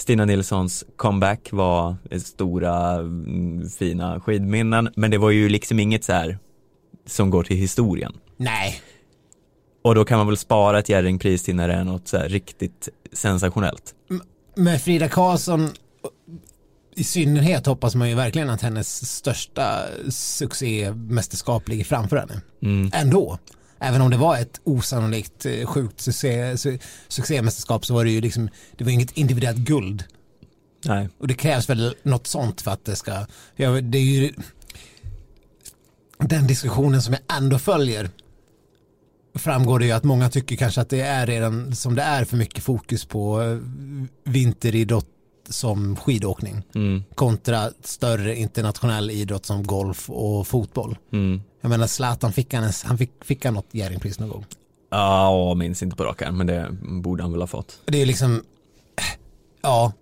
[0.00, 6.12] Stina Nilssons comeback var stora mm, fina skidminnen, men det var ju liksom inget så
[6.12, 6.38] här
[7.06, 8.12] som går till historien.
[8.36, 8.80] Nej.
[9.82, 12.28] Och då kan man väl spara ett Jerringpris till när det är något så här
[12.28, 13.94] riktigt sensationellt.
[14.56, 15.68] Med Frida Karlsson
[16.94, 22.40] i synnerhet hoppas man ju verkligen att hennes största succémästerskap ligger framför henne.
[22.62, 22.90] Mm.
[22.94, 23.38] Ändå.
[23.80, 28.20] Även om det var ett osannolikt eh, sjukt succé, su- succémästerskap så var det ju
[28.20, 30.04] liksom, det var inget individuellt guld.
[30.84, 31.08] Nej.
[31.18, 34.32] Och det krävs väl något sånt för att det ska, ja, det är ju
[36.18, 38.10] den diskussionen som jag ändå följer
[39.34, 42.36] framgår det ju att många tycker kanske att det är redan som det är för
[42.36, 43.58] mycket fokus på eh,
[44.24, 45.06] vinteridrott
[45.48, 47.02] som skidåkning Mm.
[47.14, 50.98] kontra större internationell idrott som golf och fotboll.
[51.12, 51.40] Mm.
[51.60, 54.46] Jag menar Zlatan fick han, ens- han fick, fick han något Jerringpris någon gång.
[54.90, 57.78] Ja, minns inte på rak arm, men det borde han väl ha fått.
[57.84, 58.42] Det är liksom,
[59.62, 59.92] ja,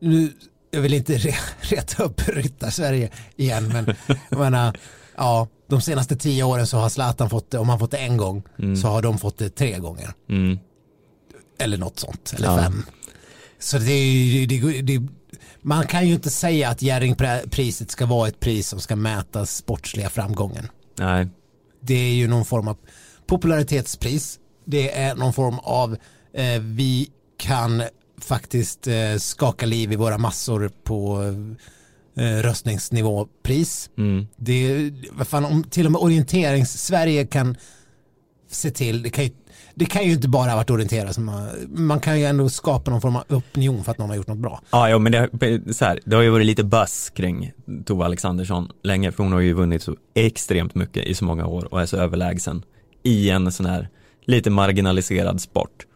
[0.00, 0.32] nu,
[0.70, 3.94] jag vill inte re, reta upp ryttar-Sverige igen, men
[4.28, 4.78] jag menar,
[5.16, 8.16] ja, de senaste tio åren så har Zlatan fått det, om han fått det en
[8.16, 8.42] gång,
[8.82, 10.10] så har de fått det tre gånger.
[10.28, 10.58] Mm.
[11.58, 12.58] Eller något sånt, eller Ja.
[12.62, 12.82] fem.
[13.58, 15.06] Så det är det, det,
[15.60, 20.10] man kan ju inte säga att Jerringpriset ska vara ett pris som ska mäta sportsliga
[20.10, 20.68] framgången.
[20.98, 21.28] Nej.
[21.80, 22.76] Det är ju någon form av
[23.26, 24.38] popularitetspris.
[24.64, 25.96] Det är någon form av
[26.34, 27.82] eh, vi kan
[28.20, 31.22] faktiskt eh, skaka liv i våra massor på
[32.16, 33.90] eh, röstningsnivåpris.
[33.98, 34.26] Mm.
[34.36, 37.56] Det är, vad fan, om till och med orienterings-Sverige kan
[38.50, 39.30] se till, det kan ju,
[39.78, 42.90] det kan ju inte bara ha varit orientera som man, man kan ju ändå skapa
[42.90, 44.60] någon form av opinion för att någon har gjort något bra.
[44.70, 47.52] Ja, jo, men det, så här, det har ju varit lite buzz kring
[47.84, 51.74] Tove Alexandersson länge, för hon har ju vunnit så extremt mycket i så många år
[51.74, 52.62] och är så överlägsen
[53.02, 53.88] i en sån här
[54.24, 55.86] lite marginaliserad sport.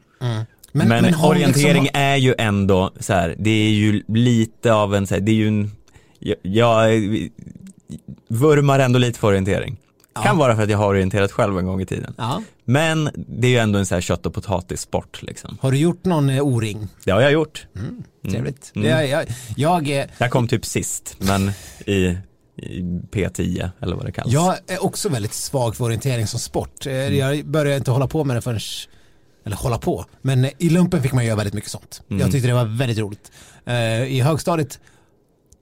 [0.73, 4.95] Men, har hon orientering liksom- är ju ändå så här, det är ju lite av
[4.95, 5.71] en, så här, det är ju en,
[6.19, 7.01] jag, jag
[8.29, 9.77] vurmar ändå lite för orientering.
[10.23, 12.15] Kan vara för att jag har orienterat själv en gång i tiden.
[12.19, 12.43] ja.
[12.65, 15.59] Men det är ju ändå en så här kött och potatissport liksom.
[15.61, 16.89] Har du gjort någon eh, O-ring?
[17.05, 17.67] Det har jag gjort.
[18.31, 18.73] Trevligt.
[18.75, 18.89] Mm.
[18.89, 19.25] Jag, jag,
[19.57, 21.51] jag, eh, Jag kom typ sist, men
[21.87, 21.95] i,
[22.57, 22.81] i
[23.13, 24.33] P10 eller vad det kallas.
[24.33, 26.87] Jag är också väldigt svag för orientering som sport.
[26.87, 28.61] Eh, Jag började inte hålla på med det förrän,
[29.47, 32.03] eller hålla på, men i lumpen fick man göra väldigt mycket sånt.
[32.09, 33.33] Jag tyckte det var väldigt roligt.
[33.67, 34.81] Eh, I högstadiet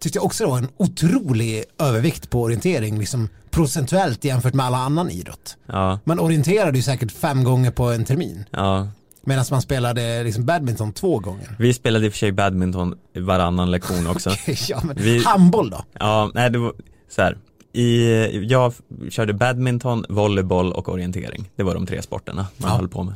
[0.00, 4.78] tyckte jag också det var en otrolig övervikt på orientering, liksom procentuellt jämfört med alla
[4.78, 5.56] annan idrott.
[5.66, 8.44] Ja, Man orienterade ju säkert fem gånger på en termin.
[8.50, 8.88] ja,
[9.22, 11.56] Medan man spelade liksom badminton två gånger.
[11.58, 14.30] Vi spelade i och för sig badminton varannan lektion också.
[14.68, 15.84] ja, men Vi- Handboll då?
[15.92, 16.72] Ja, nej det var
[17.10, 17.38] så här.
[17.78, 18.74] I, jag
[19.10, 21.50] körde badminton, volleyboll och orientering.
[21.56, 22.76] Det var de tre sporterna man Ja.
[22.76, 23.14] höll på med.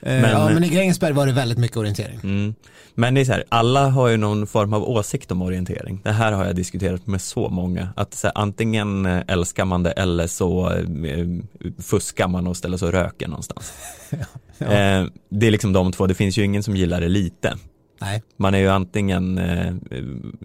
[0.00, 2.20] Men, Men- ja, men i Grängesberg var det väldigt mycket orientering.
[2.22, 2.54] Mm.
[2.94, 6.00] Men det är så här, alla har ju någon form av åsikt om orientering.
[6.04, 7.88] Det här har jag diskuterat med så många.
[7.96, 11.26] Att så här, antingen eh, älskar man det eller så eh,
[11.82, 13.72] fuskar man och ställer sig och röker någonstans.
[14.60, 17.56] Eh, det är liksom de två, det finns ju ingen som gillar det lite.
[18.00, 18.22] Nej.
[18.36, 19.74] Man är ju antingen eh,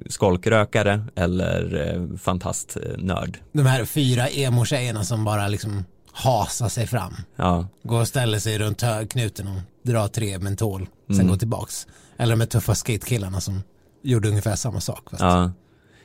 [0.09, 3.37] skolkrökare eller eh, fantastnörd.
[3.51, 7.13] De här fyra emo-tjejerna som bara liksom hasar sig fram.
[7.35, 10.87] Ja, Går och ställer sig runt knuten och drar tre mentol.
[11.07, 11.27] Sen Mm.
[11.27, 11.87] går tillbaks.
[12.17, 13.63] Eller de här tuffa skatekillarna som
[14.03, 15.07] gjorde ungefär samma sak.
[15.19, 15.51] Ja.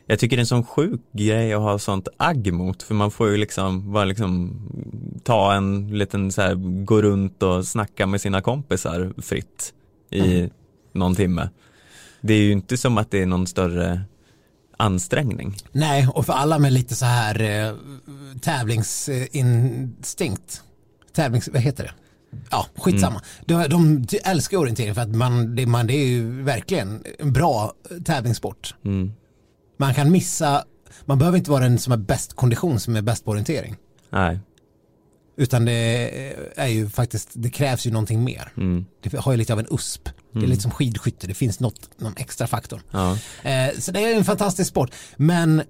[0.06, 3.10] Jag tycker det är en sån sjuk grej att ha sånt agg mot för man
[3.10, 4.60] får ju liksom bara liksom
[5.24, 9.72] ta en liten så här, gå runt och snacka med sina kompisar fritt
[10.10, 10.50] i
[10.92, 11.48] någon timme.
[12.20, 14.03] Det är ju inte som att det är någon större
[14.76, 15.57] ansträngning.
[15.72, 17.74] Nej, och för alla med lite så här eh,
[18.40, 20.62] tävlingsinstinkt.
[21.12, 21.92] Tävlings, vad heter det?
[22.50, 23.22] Ja, skitsamma.
[23.48, 23.70] Mm.
[23.70, 27.72] De, de älskar orientering för att man det, man, det är ju verkligen en bra
[28.05, 28.74] tävlingssport.
[28.85, 29.12] Mm.
[29.76, 30.64] Man kan missa,
[31.05, 33.76] man behöver inte vara den som har bäst kondition som är bäst på orientering.
[34.11, 34.38] Nej.
[35.37, 36.11] Utan det
[36.57, 38.53] är ju faktiskt, det krävs ju någonting mer.
[38.57, 38.87] Mm.
[39.00, 40.09] Det har ju lite av en USP.
[40.33, 42.83] Det är lite som skidskytte, det finns något, någon extra faktor.
[42.90, 43.19] Ja.
[43.43, 44.90] Eh, så det är en fantastisk sport.
[45.16, 45.62] Men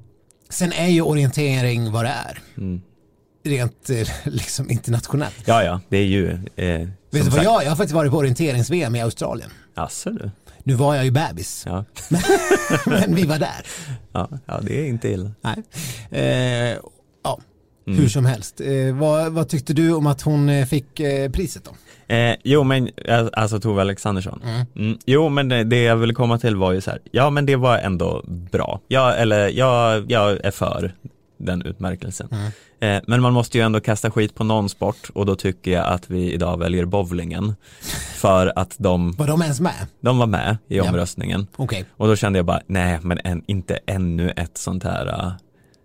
[0.49, 2.39] sen är ju orientering vad det är.
[2.57, 2.81] Mm.
[3.45, 5.43] Rent eh, liksom internationellt.
[5.45, 8.17] ja, ja, det är ju eh, Vet du vad jag, jag har faktiskt varit på
[8.19, 9.51] orienterings-VM i Australien.
[9.75, 10.31] Jaså du?
[10.65, 11.85] Nu var jag ju bebis, Ja.
[12.87, 13.67] men vi var där.
[14.13, 15.31] Ja, ja, det är inte illa.
[15.41, 15.63] Nej.
[16.11, 16.79] Eh,
[17.25, 17.41] ja,
[17.91, 18.03] Mm.
[18.03, 18.61] hur som helst.
[18.61, 21.71] Eh, vad, vad tyckte du om att hon eh, fick eh, priset då?
[22.15, 24.43] Eh, jo men, eh, alltså Tove Alexandersson.
[24.77, 24.99] Mm.
[25.07, 27.57] Jo men det, det jag ville komma till var ju så här, ja men det
[27.57, 28.81] var ändå bra.
[28.89, 30.95] Jag, eller jag, jag är för
[31.39, 32.29] den utmärkelsen.
[32.81, 35.87] Eh, men man måste ju ändå kasta skit på någon sport och då tycker jag
[35.87, 37.55] att vi idag väljer bowlingen.
[38.17, 39.87] För att de, Var de ens med?
[40.01, 40.89] de var med i Ja.
[40.89, 41.47] omröstningen.
[41.57, 41.85] Okej.
[41.97, 45.33] Och då kände jag bara, nej men en, inte ännu ett sånt här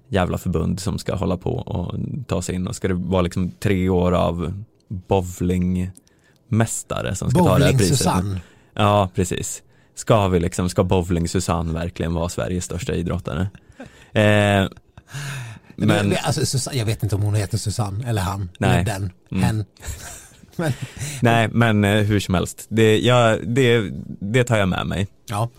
[0.10, 1.96] jävla förbund som ska hålla på och
[2.28, 7.46] ta sig in och ska det vara liksom tre år av bowlingmästare som ska ta
[7.46, 7.98] det här Bowling priset.
[7.98, 8.42] Susanne.
[8.74, 9.62] Ja, precis.
[9.96, 13.42] Ska vi liksom, ska bowling Susanne verkligen vara Sveriges största idrottare?
[14.14, 14.68] Eh,
[15.76, 18.50] Men, men, alltså, Susanne, jag vet inte om hon heter Susanne eller han.
[18.60, 18.74] Nej.
[18.74, 19.12] Eller den.
[19.32, 19.44] Mm.
[19.44, 19.66] Hen.
[20.58, 20.74] Men,
[21.22, 25.08] nej men eh, hur som helst, det, ja, det, det tar jag med mig.
[25.30, 25.50] ja.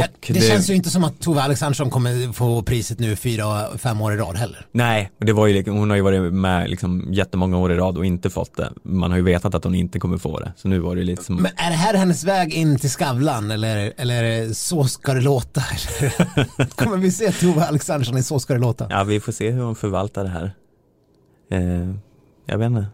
[0.00, 4.00] Ja, det, känns ju inte som att Tove Alexandersson kommer få priset nu fyra, fem
[4.00, 4.66] år i rad heller.
[4.72, 8.06] Nej, det var ju, hon har ju varit med liksom jättemånga år i rad och
[8.06, 8.72] inte fått det.
[8.82, 10.52] Man har ju vetat att hon inte kommer få det.
[10.56, 13.50] Så nu var det lite som, Men är det här hennes väg in till Skavlan
[13.50, 15.62] eller, eller det så ska det låta?
[16.74, 18.86] Kommer vi se Tove Alexandersson i Så ska det låta?
[18.90, 20.54] ja vi får se hur hon förvaltar det här.
[21.50, 21.94] Eh,
[22.46, 22.86] jag vet inte.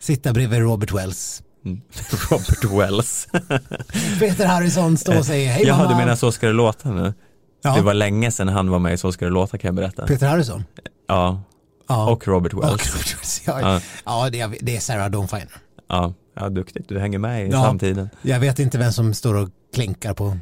[0.00, 1.42] Sitta bredvid Robert Wells.
[1.64, 1.80] Mm.
[2.30, 3.28] Robert Wells.
[4.18, 5.88] Peter Harrison står och säger hej mamma.
[5.88, 7.14] du menar Så ska det låta nu?
[7.62, 9.74] ja, Det var länge sedan han var med i Så ska det låta kan jag
[9.74, 10.06] berätta.
[10.06, 10.64] Peter Harrison?
[11.08, 11.42] Ja,
[11.88, 12.10] Ja.
[12.10, 12.64] och Robert Wells.
[12.64, 13.42] Och Robert Wells.
[13.46, 13.80] Ja, Ja.
[14.04, 15.48] ja det, är, det är Sarah Dawn Finer.
[15.88, 16.88] Ja, ja, duktigt.
[16.88, 17.62] Du hänger med i Ja.
[17.62, 18.08] samtiden.
[18.22, 20.38] Jag vet inte vem som står och klinkar på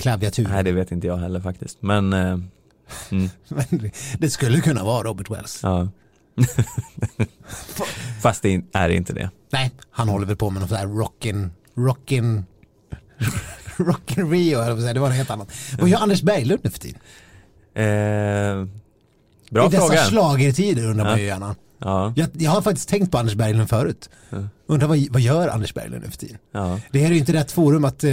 [0.00, 0.50] klaviaturen.
[0.52, 1.82] Nej, det vet inte jag heller faktiskt.
[1.82, 2.42] Men, eh, mm,
[3.48, 5.60] Men det- det skulle kunna vara Robert Wells.
[5.62, 5.88] ja.
[8.22, 9.30] Fast det är inte det.
[9.52, 12.44] Nej, han håller väl på med något sånt här rockin, rockin,
[13.76, 15.48] rockin Rio, det var något helt annat.
[15.80, 17.00] Vad gör Anders Berglund nu för tiden?
[17.74, 18.66] Eh,
[19.50, 20.02] bra I dessa fråga.
[20.04, 21.18] schlagertider undrar man Ja.
[21.18, 21.54] ju gärna.
[21.78, 24.10] Ja, Jag, jag har faktiskt tänkt på Anders Berglund förut.
[24.66, 26.38] Undrar vad, vad gör Anders Berglund nu för tiden?
[26.52, 26.78] ja.
[26.92, 28.10] Det här är ju inte rätt forum att eh,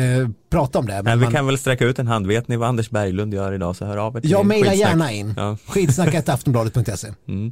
[0.50, 0.94] prata om det.
[0.94, 2.28] Nej, Men vi man, kan väl sträcka ut en hand.
[2.28, 5.12] Vet ni vad Anders Berglund gör idag så hör av er till jag mejlar gärna
[5.12, 5.34] in.
[5.38, 5.58] Ja.
[5.68, 7.08] Skidsnacketaftonbladet.se.
[7.28, 7.52] Mm.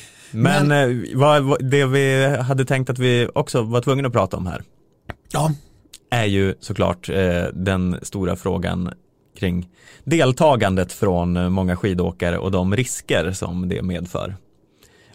[0.31, 4.47] Men, eh, vad, det vi hade tänkt att vi också var tvungna att prata om
[4.47, 4.63] här
[5.31, 5.51] Ja,
[6.09, 8.93] är ju såklart eh, den stora frågan
[9.39, 9.69] kring
[10.03, 14.35] deltagandet från eh, många skidåkare och de risker som det medför.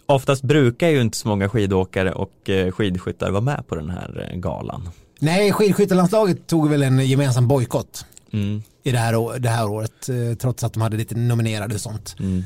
[0.05, 4.31] oftast brukar ju inte så många skidåkare och eh, skidskyttar vara med på den här
[4.35, 4.89] galan.
[5.19, 10.09] Nej, skidskyttelandslaget tog väl en gemensam bojkott Mm, i det här, det här året,
[10.39, 12.15] trots att de hade lite nominerade och sånt.
[12.19, 12.43] mm,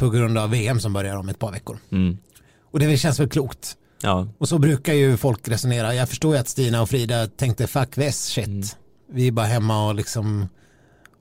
[0.00, 1.78] På grund av VM som börjar om ett par veckor.
[1.92, 2.18] mm.
[2.72, 3.76] Och det känns väl klokt.
[4.02, 5.94] Ja, Och så brukar ju folk resonera.
[5.94, 8.46] Jag förstår ju att Stina och Frida tänkte fuck this shit.
[8.46, 8.62] Mm.
[9.12, 10.48] Vi är bara hemma och liksom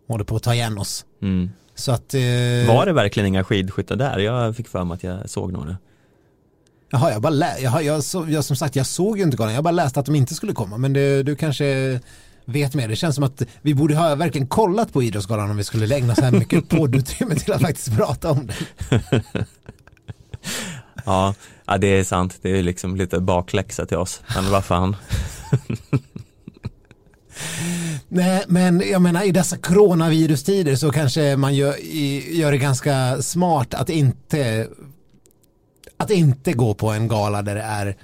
[0.07, 1.05] håller på att ta igen oss.
[1.21, 1.49] mm.
[1.75, 2.13] Så att...
[2.13, 2.19] Eh,
[2.67, 4.19] Var det verkligen inga skidskyttar där?
[4.19, 5.77] Jag fick för mig att jag såg några.
[6.91, 9.53] Jaha, jag bara lä- jag, jag, jag, som sagt, jag såg ju inte galan.
[9.53, 10.77] Jag bara läste att de inte skulle komma.
[10.77, 11.99] Men det, du kanske
[12.49, 12.87] vet mer.
[12.87, 16.15] Det känns som att vi borde ha verkligen kollat på Idrottsgalan om vi skulle ägna
[16.15, 18.55] så här mycket poddutrymme till att faktiskt prata om det.
[21.05, 21.33] Ja,
[21.65, 22.39] ja, det är sant.
[22.41, 24.21] Det är liksom lite bakläxa till oss.
[24.35, 24.95] Men vad fan.
[28.07, 31.75] Nej, men jag menar i dessa coronavirustider så kanske man gör,
[32.31, 34.67] gör det ganska smart att inte
[35.97, 37.95] att inte gå på en gala där det är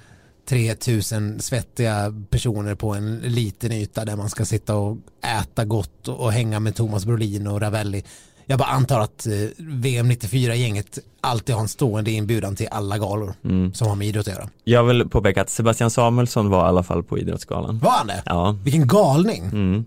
[0.48, 4.96] 3000 svettiga personer på en liten yta där man ska sitta och
[5.42, 8.04] äta gott och, hänga med Thomas Brolin och Ravelli.
[8.46, 13.34] Jag bara antar att eh, VM 94-gänget alltid har en stående inbjudan till alla galor
[13.44, 13.74] Mm.
[13.74, 14.48] som har med idrott att göra.
[14.64, 17.78] Jag vill påpeka att Sebastian Samuelsson var i alla fall på Idrottsgalan.
[17.78, 18.22] Var han det?
[18.26, 19.42] Ja, Vilken galning.
[19.44, 19.84] mm.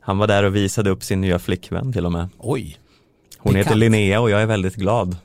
[0.00, 2.28] Han var där och visade upp sin nya flickvän till och med.
[2.38, 2.78] Oj.
[3.38, 3.66] Hon Pikant.
[3.66, 5.16] heter Linnea och jag är väldigt glad.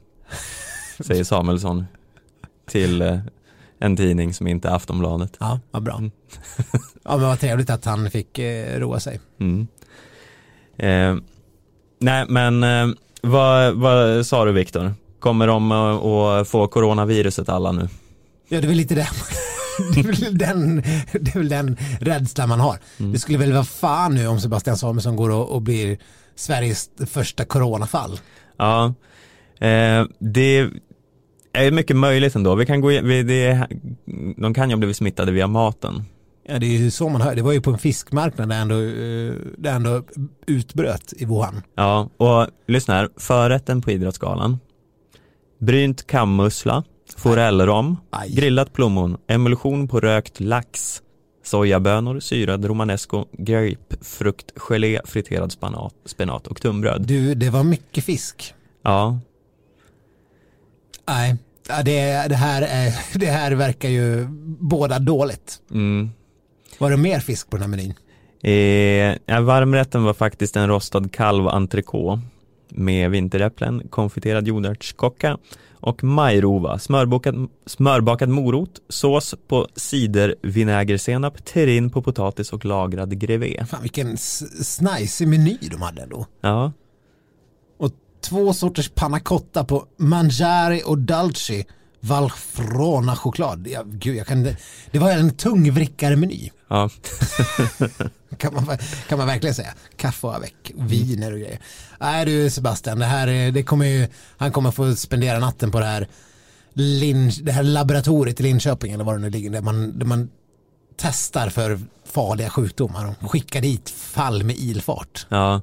[1.00, 1.86] Säger Samuelsson
[2.70, 3.18] till eh,
[3.82, 5.38] en tidning som inte är Aftonbladet.
[5.40, 5.98] Ja, vad bra.
[5.98, 6.12] Mm.
[7.04, 9.20] ja, men vad trevligt att han fick eh, roa sig.
[9.40, 9.68] Mm.
[10.78, 11.24] Eh,
[12.00, 14.94] nej men eh, vad, vad sa du Viktor?
[15.20, 17.90] Kommer de att få coronaviruset alla nu?
[18.48, 19.10] Ja, det är väl lite det.
[19.94, 20.76] Det är väl den,
[21.12, 22.78] det är väl den rädslan man har.
[23.00, 23.12] Mm.
[23.12, 25.98] Det skulle väl vara fan nu om Sebastian Samuelsson går och, och blir
[26.36, 28.20] Sveriges första coronafall.
[28.58, 28.94] Ja,
[29.60, 30.70] eh, det
[31.54, 32.56] är mycket möjligt ändå.
[32.56, 33.68] Vi kan gå, i- vi, det,
[34.38, 36.04] de kan ju ha blivit smittade via maten.
[36.48, 37.36] Ja, det är ju så man hör.
[37.36, 40.04] Det var ju på en fiskmarknad där ändå, eh, där ändå
[40.48, 41.62] utbröt i Wuhan.
[41.76, 44.60] Ja, och lyssna här, förrätten på Idrottsgalan.
[45.60, 46.84] Brynt kammussla,
[47.18, 48.30] forellrom, Aj.
[48.36, 51.02] grillat plommon, emulsion på rökt lax,
[51.44, 57.02] sojabönor, syrad romanesco, grapefrukt, gelé, friterad spanat, spenat och tunnbröd.
[57.08, 58.54] Du, det var mycket fisk.
[58.84, 59.20] Ja,
[61.08, 61.36] Nej,
[61.68, 64.28] ja, det, det, här, är, det här verkar ju
[64.60, 65.62] båda dåligt.
[65.72, 66.10] mm.
[66.78, 67.94] Var det mer fisk på den här menyn?
[68.44, 72.22] Eh, ja, varmrätten var faktiskt en rostad kalv entrecote
[72.70, 75.38] med vinteräpplen, konfiterad jordärtskocka
[75.82, 83.66] och majrova, smörbakad, smörbakad morot, sås på cidervinägersenap, terrine på potatis och lagrad grevé.
[83.66, 86.26] Fan vilken snajsig meny de hade ändå.
[86.42, 86.72] Ja,
[88.22, 91.64] två sorters panna cotta på mangiare och dolce
[92.00, 93.68] valfrona choklad.
[93.68, 94.44] Ja, gud, jag kan,
[94.92, 96.50] det var en tungvrickare-meny.
[96.68, 96.90] ja,
[98.38, 98.78] Kan man,
[99.10, 99.74] kan man verkligen säga.
[99.98, 101.60] Kaffe och avec, viner och grejer.
[102.00, 104.08] Nej du Sebastian, det här, är- det kommer ju,
[104.38, 106.08] han kommer få spendera natten på det här,
[106.74, 110.30] Lin, det här laboratoriet i Linköping eller var det nu ligger, där man, där man
[110.98, 115.26] testar för farliga sjukdomar och skickar dit fall med ilfart.
[115.30, 115.62] ja.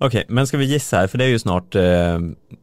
[0.00, 2.18] Okej, men ska vi gissa här, för det är ju snart eh,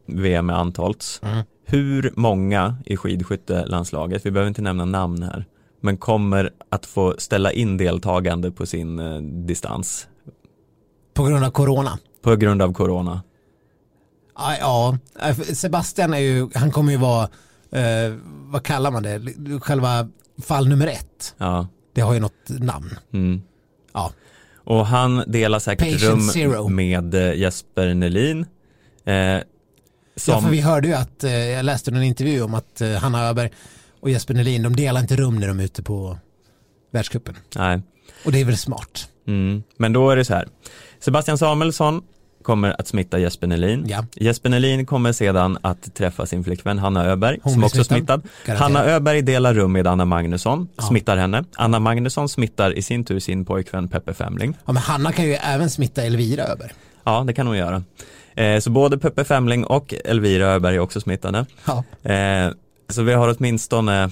[0.06, 1.20] VM med antalts.
[1.22, 1.44] Mm.
[1.64, 5.44] Hur många i skidskyttelandslaget, vi behöver inte nämna namn här,
[5.80, 10.08] men kommer att få ställa in deltagande på sin eh, distans
[11.14, 11.98] På grund av corona.
[12.22, 13.22] på grund av corona?
[14.38, 17.22] Ja, ja, Sebastian är ju, han kommer ju vara,
[17.70, 19.20] eh, vad kallar man det,
[19.60, 20.08] själva
[20.42, 21.34] fall nummer ett.
[21.38, 21.66] Ja.
[21.92, 22.90] Det har ju något namn.
[23.12, 23.42] Mm.
[23.92, 24.12] Ja,
[24.66, 26.68] Och han delar säkert Patient rum zero.
[26.68, 28.46] med eh, Jesper Nelin.
[29.04, 29.38] Eh,
[30.16, 32.90] som, ja för vi hörde ju att, eh, jag läste en intervju om att eh,
[32.92, 33.50] Hanna Öberg
[34.00, 36.18] och Jesper Nelin, de delar inte rum när de är ute på
[36.92, 37.34] världscupen.
[37.56, 37.82] nej.
[38.24, 39.08] Och det är väl smart.
[39.26, 39.62] Mm.
[39.76, 40.48] Men då är det så här.
[40.98, 42.02] Sebastian Samuelsson
[42.46, 43.84] kommer att smitta Jesper Nelin.
[43.88, 44.04] Ja.
[44.14, 48.22] Jesper Nelin kommer sedan att träffa sin flickvän Hanna Öberg Hon som också är smittad.
[48.46, 48.58] Garanterat.
[48.72, 50.82] Hanna Öberg delar rum med Anna Magnusson, Ja.
[50.82, 51.44] smittar henne.
[51.56, 54.56] Anna Magnusson smittar i sin tur sin pojkvän Peppe Femling.
[54.66, 56.70] Ja, men Hanna kan ju även smitta Elvira Öberg.
[57.04, 57.82] Ja, det kan hon göra.
[58.34, 61.46] Eh, så både Peppe Femling och Elvira Öberg är också smittade.
[61.66, 61.84] Ja.
[62.12, 62.50] Eh,
[62.88, 64.10] så vi har åtminstone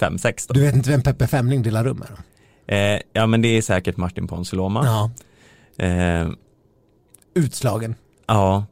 [0.00, 0.54] fem, sex då.
[0.54, 2.08] Du vet inte vem Peppe Femling delar rum med?
[2.94, 4.84] Eh, ja men det är säkert Martin Ponsiluoma.
[4.84, 5.10] Ja.
[7.36, 7.94] Utslagen.
[8.26, 8.66] ja.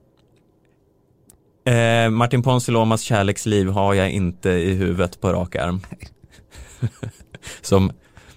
[1.67, 5.81] Eh, Martin Ponsiluomas kärleksliv har jag inte i huvudet på rak arm.
[7.62, 7.93] Som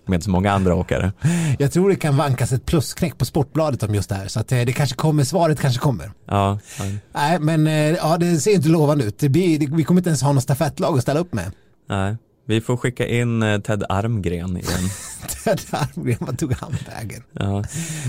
[0.06, 1.12] med så många andra åkare.
[1.60, 4.28] Jag tror det kan vankas ett plusknäck på Sportbladet om just det här.
[4.28, 6.12] Så att eh, det kanske kommer, svaret kanske kommer.
[6.26, 6.86] Ja, ja.
[7.14, 9.20] Nej, men eh, ja, det ser inte lovande ut.
[9.20, 11.52] Det blir, det, vi kommer inte ens ha något stafettlag att ställa upp med.
[11.90, 12.18] nej.
[12.50, 14.90] Vi får skicka in eh, Ted Armgren igen.
[15.44, 17.24] Ted Armgren, vad tog han vägen?
[17.32, 17.64] Ja.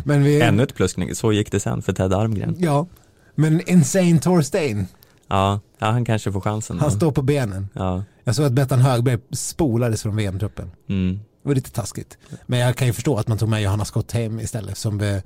[0.04, 2.54] Men vi, Ännu ett plusknäck, så gick det sen för Ted Armgren.
[2.58, 2.86] Ja,
[3.34, 4.86] men Insane Torstein,
[5.28, 6.78] Ja, ja han kanske får chansen.
[6.78, 6.96] han då.
[6.96, 7.68] står på benen.
[7.72, 10.70] Ja, Jag såg att Bettan Högberg spolades från VM-truppen.
[10.88, 11.20] mm.
[11.42, 12.18] Det var lite taskigt.
[12.46, 15.22] Men jag kan ju förstå att man tog med Johanna Skott hem istället som eh,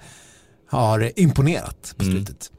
[0.69, 2.17] har imponerat på Mm.
[2.17, 2.51] slutet.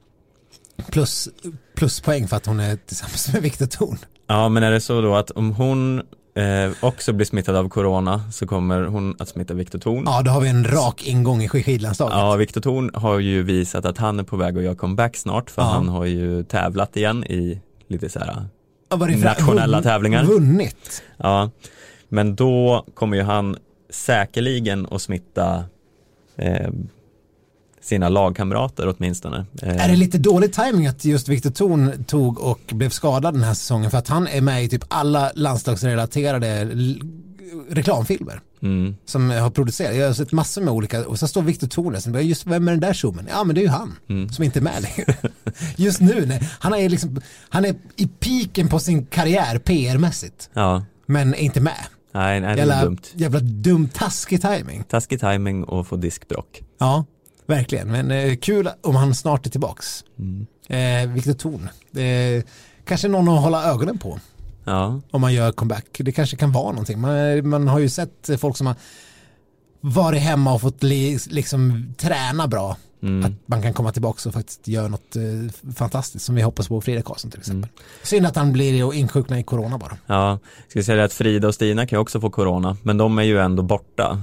[0.91, 1.29] Plus,
[1.75, 3.97] plus poäng för att hon är tillsammans med Viktor Thorn.
[4.27, 6.01] ja, men är det så då att om hon
[6.33, 10.03] eh, också blir smittad av corona så kommer hon att smitta Viktor Thorn?
[10.05, 12.17] Ja, då har vi en rak ingång i skidlandslaget.
[12.17, 15.49] Ja, Viktor Thorn har ju visat att han är på väg att göra comeback snart
[15.49, 15.67] för Ja.
[15.67, 18.45] han har ju tävlat igen i lite så här,
[18.89, 20.23] Ja, nationella vunn- tävlingar.
[20.23, 21.03] Vunnit.
[21.17, 21.49] ja,
[22.09, 23.57] men då kommer ju han
[23.89, 25.63] säkerligen att smitta
[26.35, 26.69] eh,
[27.83, 29.45] sina lagkamrater åtminstone.
[29.61, 33.53] Är det lite dålig timing att just Viktor Thorn tog och blev skadad den här
[33.53, 36.65] säsongen för att han är med i typ alla landslagsrelaterade
[37.69, 39.95] reklamfilmer mm, som har producerat.
[39.95, 42.45] Jag har sett massor med olika och så står Viktor Thorn där, så bara, just
[42.47, 43.27] vem är den där tjommen?
[43.29, 44.29] Ja men det är ju han Mm.
[44.29, 45.15] som inte är med längre.
[45.75, 50.83] Just nu, nej, han är liksom, han är i piken på sin karriär PR-mässigt ja,
[51.05, 51.73] men är inte med.
[52.13, 52.97] nej, nej det är Jävla, dumt.
[53.13, 54.83] jävla dum taskig timing.
[54.83, 56.61] Taskig timing och få diskbråck.
[56.79, 57.05] Ja,
[57.45, 57.91] verkligen.
[57.91, 60.03] Men eh, kul om han snart är tillbaks.
[60.19, 60.45] Mm.
[60.67, 61.69] Eh, Viktor Thorn.
[62.03, 62.43] Eh,
[62.85, 64.19] kanske någon att hålla ögonen på
[64.65, 65.85] Ja, om man gör comeback.
[65.97, 66.99] Det kanske kan vara någonting.
[67.01, 68.75] Man, man har ju sett folk som har
[69.81, 72.77] varit hemma och fått li, liksom träna bra.
[73.03, 73.25] mm.
[73.25, 76.81] Att man kan komma tillbaka och faktiskt göra något eh, fantastiskt som vi hoppas på
[76.81, 77.69] Frida Karlsson till exempel.
[77.69, 77.83] Mm.
[78.03, 79.97] Synd att han blir och insjuknar i corona bara.
[80.05, 83.17] Ja, ska vi säga att Frida och Stina kan ju också få corona, men de
[83.17, 84.21] är ju ändå borta.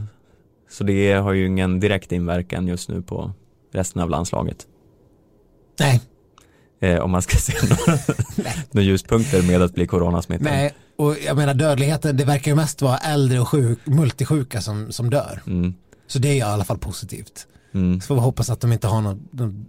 [0.70, 3.32] Så det har ju ingen direkt inverkan just nu på
[3.72, 4.66] resten av landslaget.
[5.80, 6.00] Nej,
[6.82, 7.98] Eh, om man ska se några,
[8.70, 10.44] några ljuspunkter med att bli coronasmittad.
[10.44, 10.74] nej.
[10.96, 15.10] Och jag menar dödligheten, det verkar ju mest vara äldre och sjuk, multisjuka som, som
[15.10, 15.42] dör.
[15.46, 15.74] Mm,
[16.06, 17.46] Så det är i alla fall positivt.
[17.74, 19.18] mm, Så får vi hoppas att de inte har några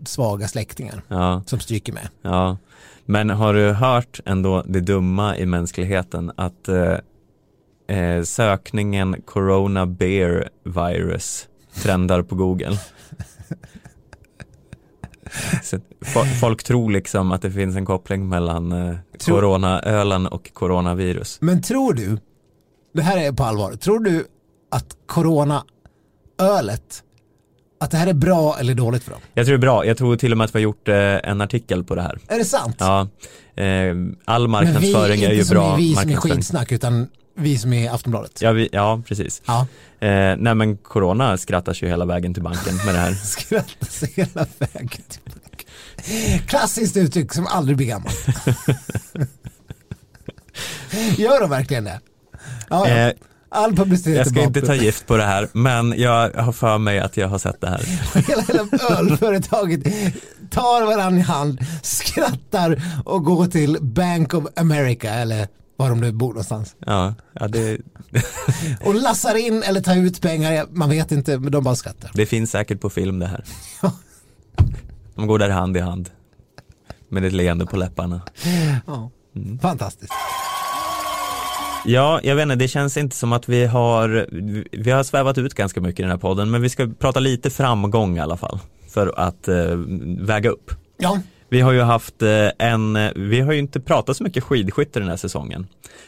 [0.06, 2.08] svaga släktingar ja, som stryker med.
[2.22, 2.58] ja.
[3.06, 6.93] Men har du hört ändå det dumma i mänskligheten att eh,
[7.92, 12.78] eh, sökningen Corona Bear Virus trendar på Google?
[15.64, 20.54] Så fo- folk tror liksom att det finns en koppling mellan eh, Tror- coronaölen och
[20.54, 21.38] coronavirus.
[21.42, 22.18] Men tror du,
[22.94, 24.26] det här är på allvar, tror du
[24.72, 27.04] att corona-ölet,
[27.80, 29.22] att det här är bra eller dåligt för dem?
[29.34, 30.96] Jag tror det är bra, jag tror till och med att vi har gjort eh,
[31.30, 32.20] en artikel på det här.
[32.28, 32.76] Är det sant?
[32.80, 33.08] Ja,
[33.56, 33.66] eh,
[34.26, 37.57] all Men marknadsföring vi, är ju inte bra som vi som är skidsnack utan vi
[37.57, 38.41] som är Aftonbladet.
[38.41, 39.41] Ja, vi, ja, precis.
[39.45, 39.67] Ja.
[39.99, 43.13] Eh, nej men corona skrattar ju hela vägen till banken med det här.
[43.13, 45.65] Skrattar sig hela vägen tillbaka.
[46.47, 48.25] Klassiskt uttryck som aldrig blir gammalt.
[51.17, 51.99] Gör de verkligen det?
[52.69, 52.95] Ja, ja.
[52.95, 53.13] Eh,
[53.53, 56.99] All publicitet jag ska inte ta gift på det här, men jag har för mig
[56.99, 57.79] att jag har sett det här.
[58.27, 58.67] Hela, hela
[58.99, 59.84] ölföretaget
[60.51, 65.47] tar varandra i hand, skrattar och går till Bank of America eller
[65.82, 66.75] var de nu bor någonstans.
[66.79, 67.77] Ja, ja det,
[68.86, 72.11] Och lassar in eller tar ut pengar, man vet inte, men de bara skrattar.
[72.13, 73.43] det finns säkert på film det här.
[75.15, 76.09] De går där hand i hand.
[77.09, 78.21] Med ett leende på läpparna.
[78.88, 79.11] Ja.
[79.36, 79.59] Mm.
[79.59, 80.13] Fantastiskt.
[81.86, 84.27] Ja, jag vet inte, det känns inte som att vi har,
[84.71, 87.49] vi har svävat ut ganska mycket i den här podden, men vi ska prata lite
[87.49, 88.59] framgång i alla fall.
[88.89, 89.75] För att eh,
[90.19, 90.71] väga upp.
[90.97, 91.19] Ja,
[91.52, 95.10] Vi har ju haft eh, en, vi har ju inte pratat så mycket skidskytte den
[95.10, 95.68] här säsongen.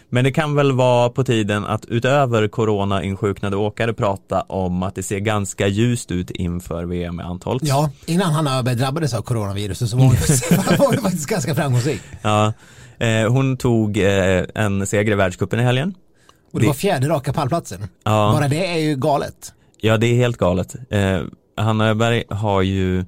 [0.10, 5.04] Men det kan väl vara på tiden att utöver corona-insjuknade åkare prata om att det
[5.04, 7.64] ser ganska ljust ut inför VM i Antholz.
[7.64, 10.06] ja, innan han Öberg drabbades av coronaviruset så var
[10.78, 12.02] hon, faktiskt ganska framgångsrik.
[12.22, 12.54] Ja,
[12.98, 15.96] eh, hon tog eh, en seger i världscupen i helgen.
[16.54, 17.88] Och det var fjärde raka pallplatsen.
[18.04, 18.32] Ja.
[18.34, 19.54] Bara det är ju galet.
[19.82, 20.76] Ja, det är helt galet.
[20.90, 21.22] Eh,
[21.58, 23.06] Hanna Öberg har ju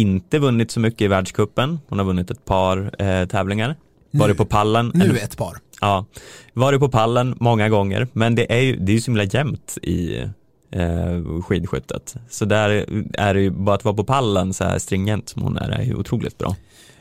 [0.00, 1.78] inte vunnit så mycket i världscupen.
[1.88, 3.76] Hon har vunnit ett par eh, tävlingar.
[4.10, 4.90] Varit på pallen.
[4.94, 5.56] Nu en- ett par.
[5.80, 6.06] Ja,
[6.52, 9.78] varit på pallen många gånger, men det är ju, det är ju så himla jämnt
[9.82, 10.18] i
[10.72, 12.16] eh, skidskyttet.
[12.30, 12.70] Så där
[13.14, 15.82] är det ju, bara att vara på pallen så här stringent som hon är, är
[15.82, 16.56] ju otroligt bra.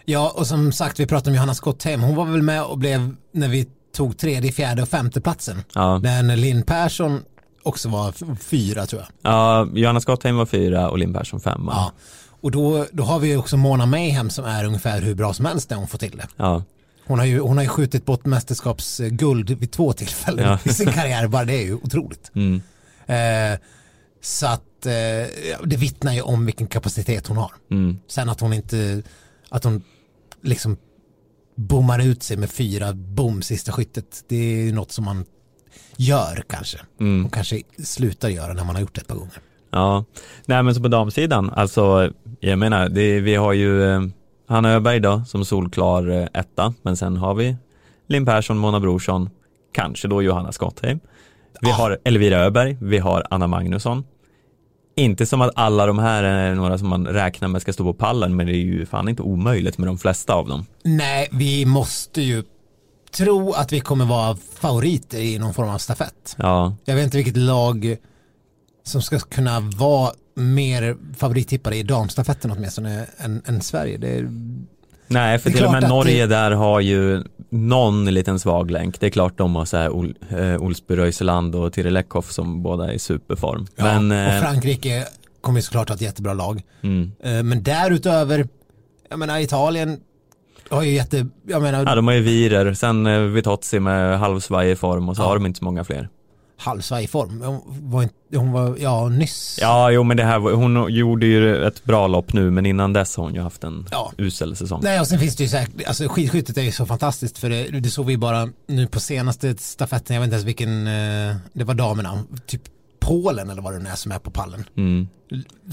[0.05, 2.01] Ja, och som sagt, vi pratade om Johanna Skotthem.
[2.01, 5.57] Hon var väl med och blev, när vi tog tredje, fjärde och femte platsen.
[5.73, 7.21] Ja, När Linn Persson
[7.63, 9.31] också var fyra tror jag.
[9.31, 11.71] ja Johanna Skottheim var fyra och Linn Persson femma.
[11.75, 11.91] Ja.
[12.41, 15.69] Och då, då har vi också Mona Mayhem som är ungefär hur bra som helst
[15.69, 16.27] när hon får till det.
[16.35, 16.63] Ja,
[17.05, 20.59] Hon har ju, hon har ju skjutit bort mästerskapsguld vid två tillfällen Ja.
[20.71, 22.31] i sin karriär, bara det är ju otroligt.
[22.35, 22.61] mm.
[23.05, 23.59] Eh,
[24.21, 24.91] så att eh,
[25.65, 27.51] det vittnar ju om vilken kapacitet hon har.
[27.71, 27.97] Mm.
[28.07, 29.01] Sen att hon inte,
[29.49, 29.83] att hon
[30.43, 30.77] liksom
[31.55, 34.23] bommar ut sig med fyra bom sista skyttet.
[34.27, 35.25] Det är ju något som man
[35.97, 36.77] gör kanske.
[36.99, 37.25] Mm.
[37.25, 39.39] Och kanske slutar göra när man har gjort det ett par gånger.
[39.71, 40.05] Ja,
[40.45, 44.01] nej men så på damsidan, alltså jag menar, det, vi har ju eh,
[44.47, 47.55] Hanna Öberg då som solklar eh, etta, men sen har vi
[48.07, 49.29] Linn Persson, Mona Brorsson,
[49.73, 50.99] kanske då Johanna Skottheim.
[51.61, 54.03] Vi har Elvira Öberg, vi har Anna Magnusson.
[54.95, 57.93] Inte som att alla de här är några som man räknar med ska stå på
[57.93, 60.65] pallen, men det är ju fan inte omöjligt med de flesta av dem.
[60.83, 62.43] Nej, vi måste ju
[63.11, 66.35] tro att vi kommer vara favoriter i någon form av stafett.
[66.37, 67.97] Ja, Jag vet inte vilket lag
[68.87, 73.97] som ska kunna vara mer favorittippare i damstafetten åtminstone än, än Sverige.
[73.97, 74.29] Det är,
[75.07, 78.99] nej för till och med Norge det- där har ju någon liten svag länk.
[78.99, 82.63] Det är klart de har så här Ol, eh, Olsby Röiseland och Tiril Eckhoff som
[82.63, 83.67] båda är i superform.
[83.75, 85.05] ja, men, eh, och Frankrike
[85.41, 86.61] kommer ju såklart ha ett jättebra lag.
[86.81, 87.11] mm.
[87.23, 88.47] Eh, Men därutöver,
[89.09, 89.99] jag menar Italien
[90.69, 94.77] har ju jätte, jag menar Ja, de har ju Virer, sen eh, Vitozzi med halvsvajig
[94.77, 95.27] form och så Ja.
[95.27, 96.09] har de inte så många fler.
[96.57, 97.41] Halvsvaj form.
[97.41, 99.57] Hon var, inte, hon var, ja nyss.
[99.61, 103.15] Ja, jo men det här hon gjorde ju ett bra lopp nu men innan dess
[103.17, 104.11] har hon ju haft en Ja.
[104.17, 104.79] usel säsong.
[104.83, 107.63] Nej och sen finns det ju säkert, alltså skidskyttet är ju så fantastiskt för det,
[107.79, 111.63] det såg vi bara nu på senaste stafetten, jag vet inte ens vilken, eh, det
[111.63, 112.61] var damerna, typ
[112.99, 114.65] Polen eller vad det nu är som är på pallen.
[114.77, 115.07] Mm.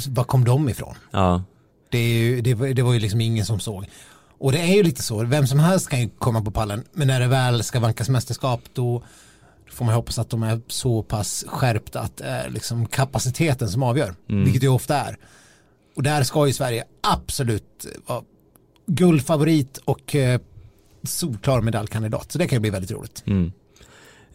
[0.09, 0.95] Var kom de ifrån?
[1.11, 1.43] Ja,
[1.91, 3.87] Det, är ju, det, var, det var ju liksom ingen som såg.
[4.39, 7.07] Och det är ju lite så, vem som helst kan ju komma på pallen, men
[7.09, 9.03] när det väl ska vankas mästerskap då
[9.75, 13.83] får man hoppas att de är så pass skärpta att det är liksom kapaciteten som
[13.83, 15.19] avgör, vilket det ofta är.
[15.97, 18.23] Och där ska ju Sverige absolut vara
[18.87, 20.41] guldfavorit och eh,
[21.03, 23.23] solklar medaljkandidat, så det kan ju bli väldigt roligt.
[23.27, 23.53] mm.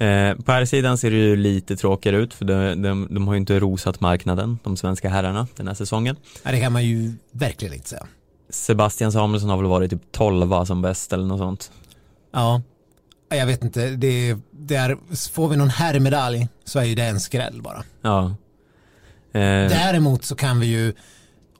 [0.02, 3.34] Eh, på här sidan ser det ju lite tråkigare ut för de, de, de har
[3.34, 6.16] ju inte rosat marknaden, de svenska herrarna, den här säsongen.
[6.44, 8.08] Nej, det kan man ju verkligen inte säga.
[8.50, 11.72] Sebastian Samuelsson har väl varit typ 12 som bäst eller något sånt.
[12.32, 12.62] Ja,
[13.30, 14.38] jag vet inte, det,
[14.70, 14.98] det är,
[15.32, 17.84] får vi någon herrmedalj så är ju det en skräll bara.
[18.02, 18.26] Ja.
[19.34, 20.94] Eh, Däremot så kan vi ju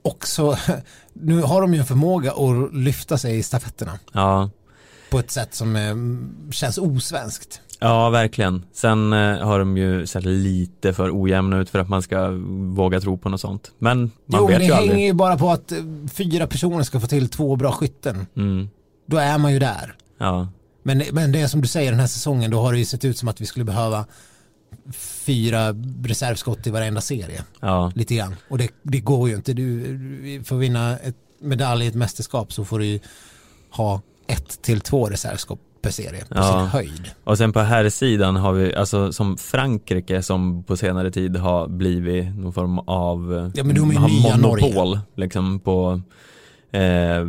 [0.02, 0.56] också,
[1.12, 4.50] nu har de ju en förmåga att lyfta sig i stafetterna ja.
[5.10, 5.94] på ett sätt som eh,
[6.52, 7.60] känns osvenskt.
[7.80, 8.64] Ja, verkligen.
[8.72, 12.30] Sen eh, har de ju sett lite för ojämna ut för att man ska
[12.74, 13.70] våga tro på något sånt.
[13.78, 15.06] Men man jo, men vet det ju hänger aldrig.
[15.06, 15.78] ju bara på att eh,
[16.12, 18.26] fyra personer ska få till två bra skytten.
[18.36, 18.68] Mm.
[19.06, 19.94] Då är man ju där.
[20.18, 20.48] Ja,
[20.82, 23.04] Men, men det är som du säger den här säsongen, då har det ju sett
[23.04, 24.06] ut som att vi skulle behöva
[24.94, 25.72] fyra
[26.04, 27.42] reservskott i varenda serie.
[27.60, 28.36] ja, Lite grann.
[28.50, 29.52] Och det, det går ju inte.
[29.52, 33.00] Du, du- för att vinna ett medalj i ett mästerskap så får du ju
[33.70, 36.58] ha ett till två reservskap per serie på Ja.
[36.60, 37.10] sin höjd.
[37.24, 41.68] och sen på här sidan har vi, alltså som Frankrike som på senare tid har
[41.68, 46.00] blivit någon form av Ja, men de är har monopol liksom på
[46.72, 47.24] eh,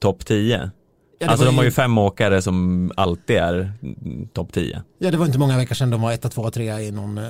[0.00, 0.70] topp 10.
[1.18, 4.82] Ja, alltså de har ju- fem åkare som alltid är mm, topp 10.
[4.98, 7.24] Ja, det var inte många veckor sedan de var etta, tvåa, trea i någon, eh,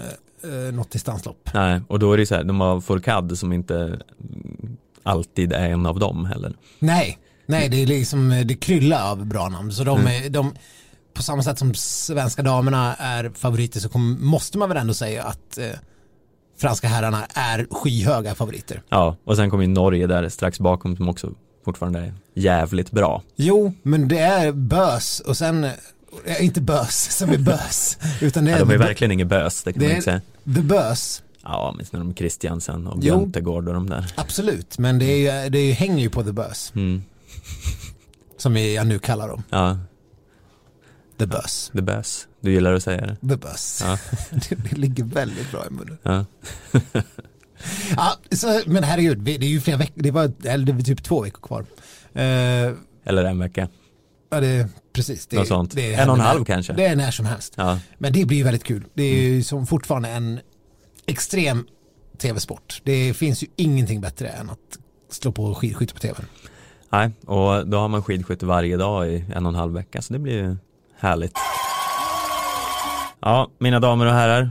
[0.44, 1.50] eh, något distanslopp.
[1.54, 5.68] Nej, och då är det så här, de har Fourcade som inte mm, alltid är
[5.68, 6.52] en av dem heller.
[6.78, 9.72] Nej, nej, det är liksom, det kryllar av bra namn.
[9.72, 10.54] Så de, är, de,
[11.14, 15.24] på samma sätt som svenska damerna är favoriter så kom, måste man väl ändå säga
[15.24, 15.64] att eh,
[16.58, 18.82] franska herrarna är skyhöga favoriter.
[18.88, 21.32] Ja, och sen kommer ju Norge där strax bakom som också
[21.66, 23.22] fortfarande jävligt bra.
[23.36, 25.72] Jo, men det är bös och sen, eh,
[26.40, 29.72] inte bös som är bös, utan det Ja, är, de är verkligen inget bös, det
[29.72, 30.20] kan man det inte säga.
[30.54, 31.22] the bös.
[31.42, 32.98] Ja, sen har de Christiansen och.
[32.98, 34.12] Björntegård och de där.
[34.16, 37.02] Absolut, men det, är, ju- det är, hänger ju på the bös, Mm.
[38.36, 39.42] som jag nu kallar dem.
[39.50, 39.78] Ja,
[41.18, 41.70] The bös.
[41.74, 42.26] the bös.
[42.40, 43.28] Du gillar att säga det.
[43.28, 43.80] The bös.
[43.84, 43.98] Ja.
[44.30, 45.98] det, det ligger väldigt bra i munnen.
[46.02, 46.24] Ja.
[47.96, 51.02] Ja, så, men herregud, det är ju flera veckor, det var, eller det var typ
[51.02, 51.60] två veckor kvar.
[52.14, 52.72] Eh,
[53.04, 53.68] Eller en vecka.
[54.30, 55.26] ja, det, precis.
[55.26, 55.74] Det, Något sånt.
[55.74, 56.72] Det En och en halv kanske.
[56.72, 57.54] Det är när som helst.
[57.56, 58.84] Ja, Men det blir ju väldigt kul.
[58.94, 60.40] Det är ju som fortfarande en
[61.06, 61.66] extrem
[62.18, 62.80] tv-sport.
[62.84, 64.78] Det finns ju ingenting bättre än att
[65.10, 66.14] slå på skidskytte på tv.
[66.90, 70.12] nej, och då har man skidskytte varje dag i en och en halv vecka, så
[70.12, 70.56] det blir ju
[70.98, 71.32] härligt.
[73.20, 74.50] Ja, mina damer och herrar,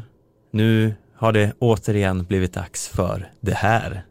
[0.51, 4.05] nu har det återigen blivit dags för det här.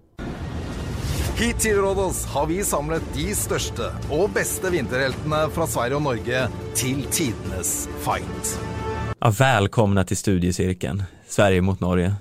[1.37, 6.45] Hit til Rådås har vi samlet de største og beste vinterheltene fra Sverige og Norge
[6.79, 8.53] til tidenes fight.
[9.21, 12.15] Ja, välkomna till studiecirkeln, Sverige mot Norge.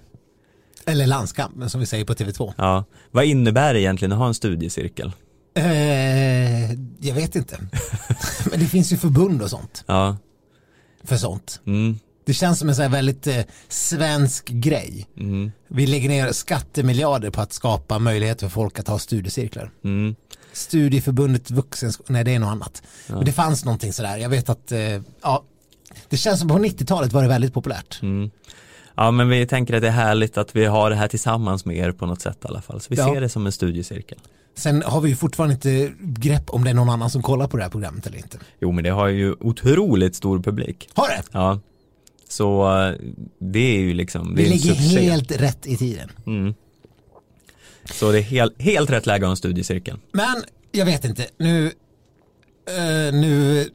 [0.86, 2.54] Eller landskampen som vi säger på TV2.
[2.58, 5.12] Ja, vad innebär det egentligen att ha en studiecirkel?
[5.56, 7.58] Eh, jag vet inte.
[8.52, 10.18] Men det finns ju förbund och sånt Ja,
[11.04, 11.62] för sånt.
[11.66, 12.00] mm.
[12.26, 15.08] Det känns som en så här väldigt eh, svensk grej.
[15.18, 15.52] Mm.
[15.68, 19.72] Vi lägger ner skattemiljarder på att skapa möjlighet för folk att ha studiecirklar.
[19.84, 20.16] Mm.
[20.54, 22.84] Studieförbundet vuxenskola, nej det är något annat.
[23.08, 24.80] Men det fanns någonting sådär, jag vet att, eh,
[25.22, 25.44] ja,
[26.10, 28.00] det känns som på 90-talet var det väldigt populärt.
[28.02, 28.32] Mm.
[28.96, 31.78] Ja men vi tänker att det är härligt att vi har det här tillsammans med
[31.78, 32.82] er på något sätt i alla fall.
[32.82, 33.14] Så vi Ja.
[33.14, 34.18] ser det som en studiecirkel.
[34.56, 37.58] Sen har vi ju fortfarande inte grepp om det är någon annan som kollar på
[37.58, 38.38] det här programmet eller inte.
[38.62, 40.90] Jo men det har ju otroligt stor publik.
[40.94, 41.24] Har det?
[41.32, 41.60] Ja.
[42.38, 42.96] Så eh,
[43.40, 45.00] det är ju liksom, Vi ligger succé.
[45.10, 46.10] helt rätt i tiden.
[46.28, 46.54] Mm.
[47.92, 49.98] Så det är helt, helt rätt läge att ha en studiecirkel.
[50.12, 51.66] Men jag vet inte, nu,
[52.68, 53.70] eh, nu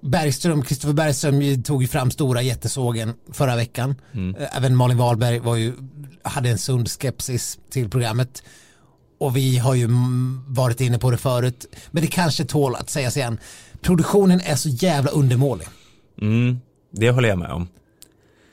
[0.00, 3.94] Bergström, Kristoffer Bergström tog ju fram stora jättesågen förra veckan.
[4.38, 5.72] Eh, Även Malin Wahlberg var ju,
[6.22, 8.42] hade en sund skepsis till programmet.
[9.18, 11.66] Och vi har ju mm, varit inne på det förut.
[11.90, 13.38] Men det kanske tål att sägas igen.
[13.80, 15.66] Produktionen är så jävla undermålig.
[16.20, 16.60] Mm.
[16.96, 17.68] Det håller jag med om.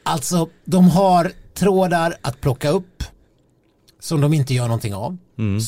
[0.03, 3.03] Alltså, de har trådar att plocka upp
[3.99, 5.17] som de inte gör någonting av.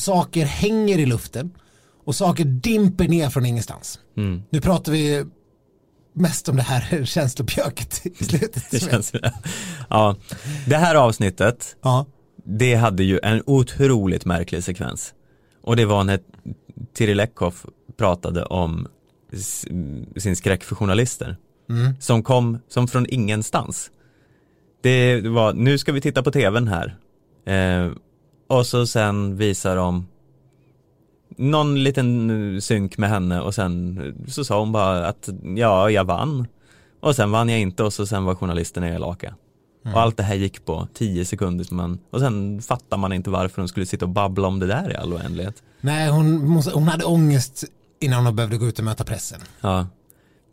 [0.02, 1.50] Saker hänger i luften
[2.04, 3.98] och saker dimper ner från ingenstans.
[4.16, 4.42] Mm.
[4.50, 5.24] Nu pratar vi
[6.12, 8.70] mest om det här känslopjöket i slutet.
[8.70, 9.12] Det känns
[9.90, 10.16] Ja,
[10.66, 12.06] det här avsnittet, Ja,
[12.44, 15.14] det hade ju en otroligt märklig sekvens.
[15.62, 16.20] Och det var när
[16.94, 17.66] Tiril Eckhoff
[17.96, 18.88] pratade om
[20.16, 21.36] sin skräck för journalister.
[22.00, 23.90] Som kom som från ingenstans.
[24.80, 26.96] Det var, nu ska vi titta på tvn här.
[27.46, 27.92] Eh,
[28.46, 30.06] och så sen visar de
[31.36, 36.46] någon liten synk med henne och sen så sa hon bara att ja, jag vann.
[37.00, 39.34] Och sen vann jag inte och så sen var journalisterna elaka.
[39.92, 43.62] Och allt det här gick på tio sekunder man, och sen fattar man inte varför
[43.62, 45.62] de skulle sitta och babbla om det där i all oändlighet.
[45.80, 47.64] nej hon, hon hade ångest
[48.00, 49.40] innan hon behövde gå ut och möta pressen.
[49.60, 49.86] Ja.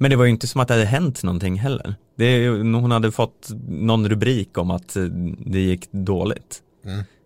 [0.01, 1.95] Men det var ju inte som att det hade hänt någonting heller.
[2.15, 5.03] Det, hon hade fått någon rubrik om att eh,
[5.45, 6.59] det gick dåligt.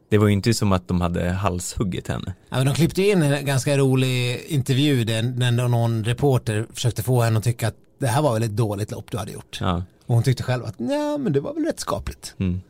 [0.10, 2.34] Det var ju inte som att de hade halshuggit henne.
[2.50, 7.22] Ja, men de klippte in en ganska rolig intervju där, när någon reporter försökte få
[7.22, 9.58] henne att tycka att det här var väl ett dåligt lopp du hade gjort.
[9.62, 9.84] Ja.
[10.06, 12.34] Och hon tyckte själv att ja men det var väl rätt skapligt.
[12.40, 12.62] Mm.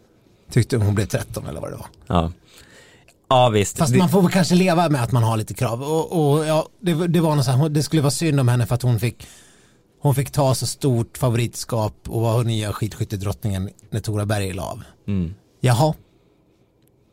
[0.51, 1.87] Tyckte hon blev 13 eller vad det var.
[2.07, 2.31] Ja,
[3.29, 3.77] ja visst.
[3.77, 5.83] Fast Det- man får väl kanske leva med att man har lite krav.
[5.83, 8.65] Och, och ja, det, det var något så här, det skulle vara synd om henne
[8.65, 9.27] för att hon fick
[10.05, 14.83] hon fick ta så stort favoritskap och var nya skidskyttedrottningen när Tora Berg la av.
[15.07, 15.33] Mm.
[15.59, 15.93] Jaha.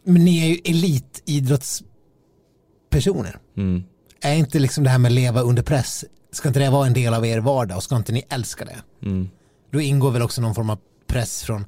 [0.04, 3.38] Men ni är ju elitidrottspersoner.
[3.56, 3.84] Mm.
[4.20, 6.92] Är inte liksom det här med att leva under press, ska inte det vara en
[6.92, 8.82] del av er vardag och ska inte ni älska det?
[9.02, 9.28] Mm.
[9.70, 11.64] Då ingår väl också någon form av press från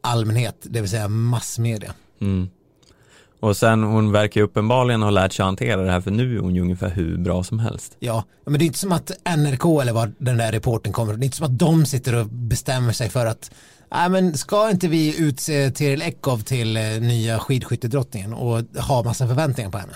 [0.00, 1.94] allmänhet, det vill säga massmedia.
[2.20, 2.48] Mm.
[3.40, 6.40] Och sen hon verkar ju uppenbarligen ha lärt sig hantera det här för nu är
[6.40, 7.96] hon ju ungefär hur bra som helst.
[7.98, 11.22] Ja, men det är inte som att NRK eller vad den där reporten kommer, det
[11.22, 13.50] är inte som att de sitter och bestämmer sig för att
[13.90, 19.28] Nej men ska inte vi utse Tiril Eckhoff till eh, nya skidskyttedrottningen och ha massa
[19.28, 19.94] förväntningar på henne?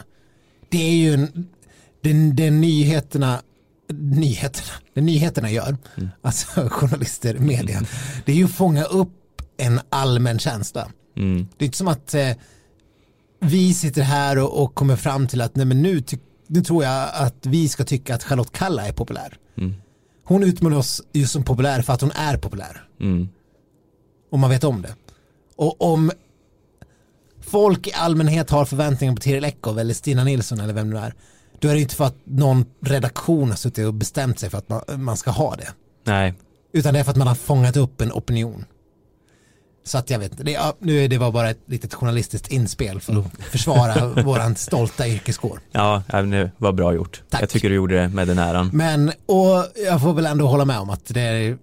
[0.69, 1.49] Det är ju en,
[2.01, 3.43] den, den nyheterna,
[3.93, 5.77] nyheterna, det nyheterna gör,
[6.23, 7.83] alltså journalister, media,
[8.25, 9.13] det är ju att fånga upp
[9.57, 10.89] en allmän känsla.
[11.17, 11.49] Mm.
[11.57, 12.31] Det är inte som att eh,
[13.43, 16.03] vi sitter här och, och kommer fram till att nej men nu,
[16.47, 19.39] nu tror jag att vi ska tycka att Charlotte Kalla är populär.
[19.59, 19.75] Mm.
[20.25, 22.89] Hon utmålar oss ju som populär för att hon är populär.
[23.01, 23.29] Mm.
[24.31, 24.95] Och man vet om det.
[25.57, 26.11] Och om
[27.41, 31.15] folk i allmänhet har förväntningar på Tiril Eckhoff eller Stina Nilsson eller vem det är,
[31.61, 34.69] då är det inte för att någon redaktion har suttit och bestämt sig för att
[34.69, 35.69] man, man ska ha det.
[36.05, 36.35] Nej,
[36.73, 38.65] Utan det är för att man har fångat upp en opinion.
[39.85, 43.01] Så att jag vet det, ja, nu är det var bara ett litet journalistiskt inspel
[43.01, 45.61] för att försvara våran stolta yrkeskår.
[45.73, 47.23] ja, det var bra gjort.
[47.31, 47.43] Tack.
[47.43, 48.71] Jag tycker du gjorde det med den äran.
[48.73, 51.59] Men, och jag får väl ändå hålla med om att det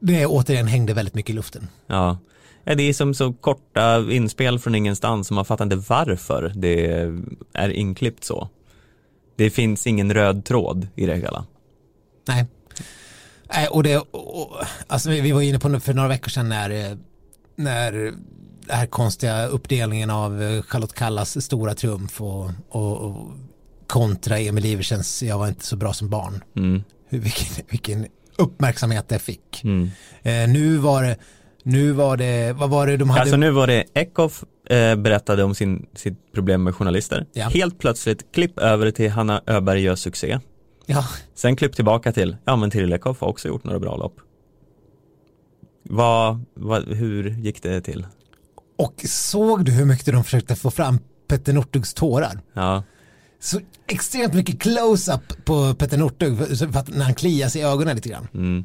[0.00, 1.68] det återigen hängde väldigt mycket i luften.
[1.86, 2.18] Ja.
[2.64, 6.90] det är som så korta inspel från ingenstans och man fattar inte varför det
[7.52, 8.48] är inklippt så.
[9.36, 11.44] Det finns ingen röd tråd i det hela.
[12.28, 12.46] Nej.
[13.54, 16.96] Nej, och det, och, alltså vi var inne på för några veckor sedan när, eh,
[17.56, 23.16] när den här konstiga uppdelningen av eh, Charlotte Kallas stora triumf och, och, och
[23.86, 26.44] kontra Emil Iversens Jag var inte så bra som barn.
[26.56, 26.82] Mm.
[27.08, 28.06] Vilken, vilken
[28.38, 29.64] uppmärksamhet det fick.
[29.64, 29.90] Mm.
[30.22, 31.16] Eh, nu var det,
[31.62, 33.20] nu var det, vad var det de hade?
[33.20, 37.26] Alltså nu var det Eckhoff eh, berättade om sin, sitt problem med journalister.
[37.32, 37.48] Ja.
[37.48, 40.38] Helt plötsligt klipp över till Hanna Öberg gör succé.
[40.86, 41.04] ja,
[41.34, 44.16] Sen klipp tillbaka till, ja men Tiril Eckhoff har också gjort några bra lopp.
[45.88, 48.06] Vad, vad, hur gick det till?
[48.78, 52.40] och såg du hur mycket de försökte få fram Petter Northugs tårar?
[52.52, 52.82] Ja,
[53.40, 57.96] Så extremt mycket close-up på Petter Northug för, att, när han kliar sig i ögonen
[57.96, 58.28] lite grann.
[58.34, 58.64] mm.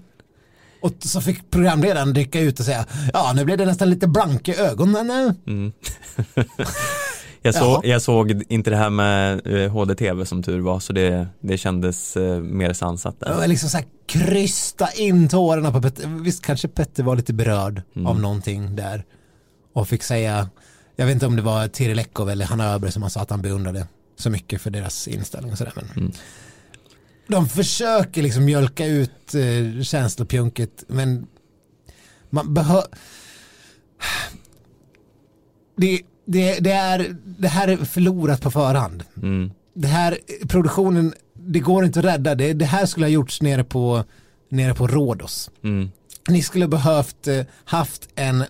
[0.82, 4.48] Och så fick programledaren dyka ut och säga, ja nu blev det nästan lite blank
[4.48, 5.34] i ögonen.
[7.42, 7.82] Jag, så, Ja.
[7.84, 12.18] jag såg inte det här med eh, HDTV som tur var så det, det kändes
[12.18, 13.36] eh, mer sansat där.
[13.38, 16.08] var liksom så här krysta in tårarna på Petter.
[16.08, 18.08] Visst kanske Petter var lite berörd Mm.
[18.08, 19.04] av någonting där.
[19.74, 20.50] Och fick säga,
[20.96, 23.30] jag vet inte om det var Tiri Lekov eller Hanna Öberg som han sa att
[23.30, 23.88] han beundrade
[24.18, 25.74] så mycket för deras inställning och sådär.
[25.76, 26.12] Men Mm.
[27.28, 31.28] De försöker liksom mjölka ut eh, känslopjunket men
[32.30, 32.84] man behöver
[35.78, 39.52] det, det, det, är, det här är förlorat på förhand Mm.
[39.74, 40.18] det här
[40.48, 42.36] produktionen, det går inte att rädda.
[42.36, 44.04] Det, det här skulle ha gjorts nere på,
[44.50, 45.50] nere på Rhodos.
[45.64, 45.92] Mm.
[46.30, 48.44] Ni skulle behövt eh, haft en,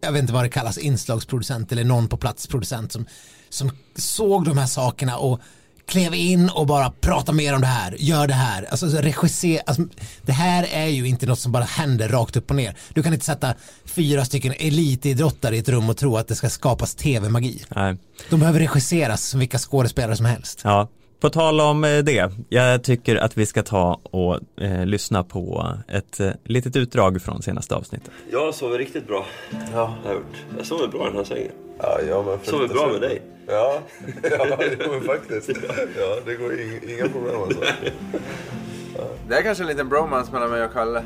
[0.00, 3.06] jag vet inte vad det kallas, inslagsproducent eller någon på plats producent som,
[3.48, 5.40] som såg de här sakerna och
[5.86, 9.82] klev in och bara prata mer om det här, gör det här, alltså regissera, alltså,
[10.22, 12.76] det här är ju inte något som bara händer rakt upp och ner.
[12.94, 13.54] Du kan inte sätta
[13.84, 17.64] fyra stycken elitidrottare i ett rum och tro att det ska skapas tv-magi.
[17.68, 17.96] Nej.
[18.30, 20.60] De behöver regisseras som vilka skådespelare som helst.
[20.64, 20.88] Ja,
[21.24, 25.66] på tal om eh, det, jag tycker att vi ska ta och eh, lyssna på
[25.88, 28.10] ett eh, litet utdrag från senaste avsnittet.
[28.30, 29.26] Jag sover riktigt bra.
[29.50, 29.58] Ja.
[30.02, 30.36] Jag, har gjort.
[30.56, 31.52] jag sover bra i den här sängen.
[31.78, 32.38] Ja, jag med.
[32.42, 33.22] Sover bra med dig.
[33.46, 33.78] Ja,
[34.22, 35.50] ja jo, faktiskt.
[35.98, 37.60] Ja, det går inga, inga problem alltså.
[39.28, 41.04] Det är kanske en liten bromance mellan mig och Kalle.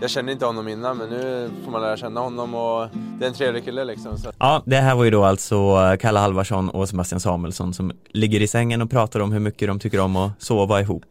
[0.00, 2.88] Jag kände inte honom innan, men nu får man lära känna honom och
[3.18, 4.18] det är en trevlig kille liksom.
[4.18, 4.32] Så.
[4.38, 8.46] Ja, det här var ju då alltså Kalle Halvarsson och Sebastian Samuelsson som ligger i
[8.46, 11.04] sängen och pratar om hur mycket de tycker om att sova ihop.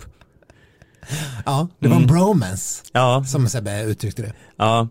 [1.46, 4.34] Ja, det var en bromance Ja, som Sebbe uttryckte det.
[4.56, 4.88] ja.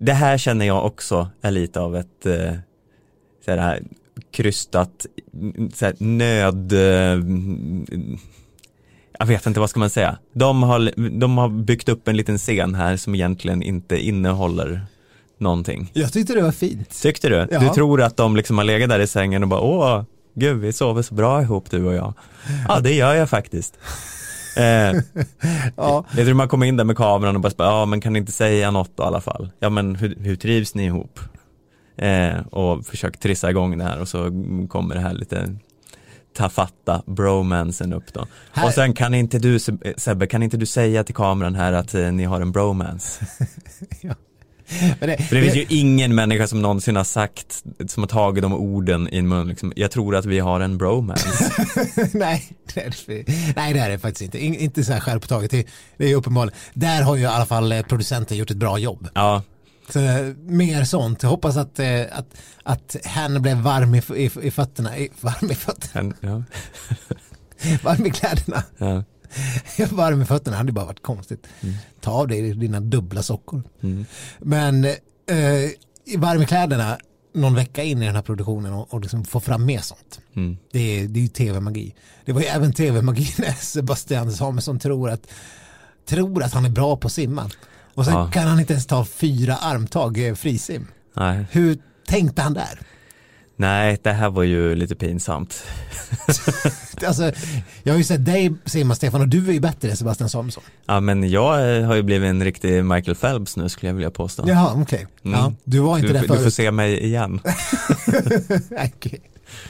[0.00, 2.52] Det här känner jag också är lite av ett eh,
[3.44, 3.82] så här,
[4.32, 5.06] krystat
[5.74, 7.24] så här, nöd eh,
[9.18, 10.18] jag vet inte vad ska man säga.
[10.32, 14.86] De har, de har byggt upp en liten scen här som egentligen inte innehåller
[15.38, 15.90] någonting.
[15.92, 17.02] Jag tyckte det var fint.
[17.02, 17.46] Tyckte du?
[17.50, 17.58] Ja.
[17.60, 20.02] Du tror att de liksom har legat där i sängen och bara åh,
[20.34, 22.14] gud vi sover så bra ihop du och jag.
[22.68, 23.78] Ja det gör jag faktiskt.
[24.56, 24.92] Eh,
[25.76, 28.18] Ja, jag tror man kommer in där med kameran och bara, ja men kan ni
[28.18, 29.50] inte säga något då, i alla fall?
[29.58, 31.20] Ja men hur, hur trivs ni ihop?
[31.98, 34.30] Eh, och försök trissa igång det här och så
[34.68, 35.56] kommer det här lite
[36.38, 38.26] tafatta bromansen upp då.
[38.52, 41.72] Här- Och sen kan inte du Seb- Sebbe, kan inte du säga till kameran här
[41.72, 43.26] att eh, ni har en bromance?
[45.00, 48.42] men det, För det finns ju ingen människa som någonsin har sagt, som har tagit
[48.42, 51.52] de orden i en mun liksom, jag tror att vi har en bromance.
[52.14, 52.94] nej, det är,
[53.56, 54.44] nej, det är det faktiskt inte.
[54.44, 55.50] In, inte så här självpåtaget.
[55.50, 55.66] Det,
[55.96, 56.58] det är uppenbarligen.
[56.74, 59.08] Där har ju i alla fall eh, producenten gjort ett bra jobb.
[59.14, 59.42] Ja,
[59.88, 61.22] Så, eh, mer sånt.
[61.22, 64.98] Jag hoppas att, eh, att, att hen blev varm i, i, i fötterna.
[64.98, 66.00] I, varm i fötterna?
[66.00, 66.42] en, ja,
[67.82, 68.62] Varm i kläderna.
[68.78, 69.04] ja.
[69.90, 71.46] varm i fötterna hade ju bara varit konstigt.
[72.00, 73.62] Ta av dig dina dubbla sockor.
[73.80, 74.06] Mm.
[74.38, 75.70] Men eh,
[76.18, 76.98] varm i kläderna
[77.32, 80.20] någon vecka in i den här produktionen och, och liksom få fram mer sånt.
[80.36, 80.56] Mm.
[80.72, 81.94] Det, är, det är ju tv-magi.
[82.24, 85.26] Det var ju även tv-magi när Sebastian Samuelsson tror att,
[86.06, 87.50] tror att han är bra på att simma.
[87.98, 88.30] Och sen Ja.
[88.30, 90.86] kan han inte ens ta fyra armtag eh, frisim.
[91.16, 91.44] Nej.
[91.50, 92.78] Hur tänkte han där?
[93.56, 95.62] Nej, det här var ju lite pinsamt.
[97.06, 97.32] Alltså,
[97.82, 100.62] jag har ju sett dig simma Stefan och du är ju bättre Sebastian Samuelsson.
[100.86, 104.10] Ja men jag eh, har ju blivit en riktig Michael Phelps nu skulle jag vilja
[104.10, 104.44] påstå.
[104.46, 105.06] Jaha, okej.
[105.24, 105.38] Mm.
[105.40, 106.54] Ja, du var inte du, där du får förut.
[106.54, 107.40] se mig igen.
[108.96, 109.20] Okej.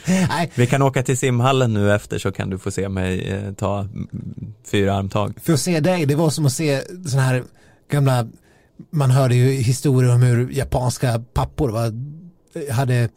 [0.06, 3.52] Nej, Vi kan åka till simhallen nu efter så kan du få se mig eh,
[3.52, 3.86] ta
[4.70, 5.34] fyra armtag.
[5.42, 7.42] för att se dig, det var som att se sådana här
[7.90, 8.26] gamla,
[8.90, 11.92] man hörde ju historier om hur japanska pappor var,
[12.72, 13.08] hade,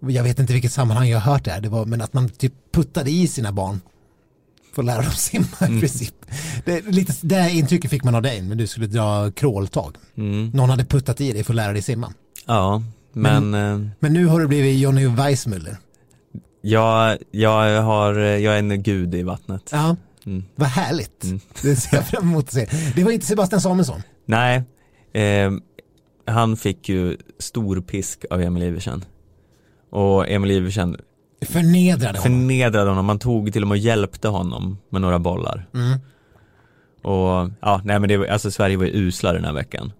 [0.00, 2.28] jag vet inte vilket sammanhang jag har hört det här, det var, men att man
[2.28, 3.80] typ puttade i sina barn
[4.74, 5.76] för att lära dem simma Mm.
[5.76, 6.14] i princip.
[6.64, 9.96] Det, lite, det intrycket fick man av dig, men du skulle dra kråltag.
[10.16, 10.50] Mm.
[10.54, 12.12] Någon hade puttat i dig för att lära dig simma.
[12.46, 12.82] Ja,
[13.12, 15.76] men, eh, Men nu har du blivit Johnny Weissmuller.
[16.60, 19.68] jag, jag, har, jag är en gud i vattnet.
[19.72, 19.96] Ja,
[20.26, 20.44] Mm.
[20.54, 21.24] vad härligt.
[21.24, 21.40] Mm.
[21.62, 22.68] Det ser jag fram emot att se.
[22.96, 24.02] Det var inte Sebastian Samuelsson.
[24.26, 24.62] Nej,
[25.12, 25.50] eh,
[26.26, 29.04] han fick ju stor pisk av Emil Iversen.
[29.90, 30.96] Och Emil Iversen
[31.46, 32.22] Förnedrade honom.
[32.22, 35.68] förnedrade honom, man tog till och med och hjälpte honom med några bollar.
[35.74, 35.98] Mm.
[37.02, 39.92] Och ja, nej men det var, alltså Sverige var ju usla den här veckan.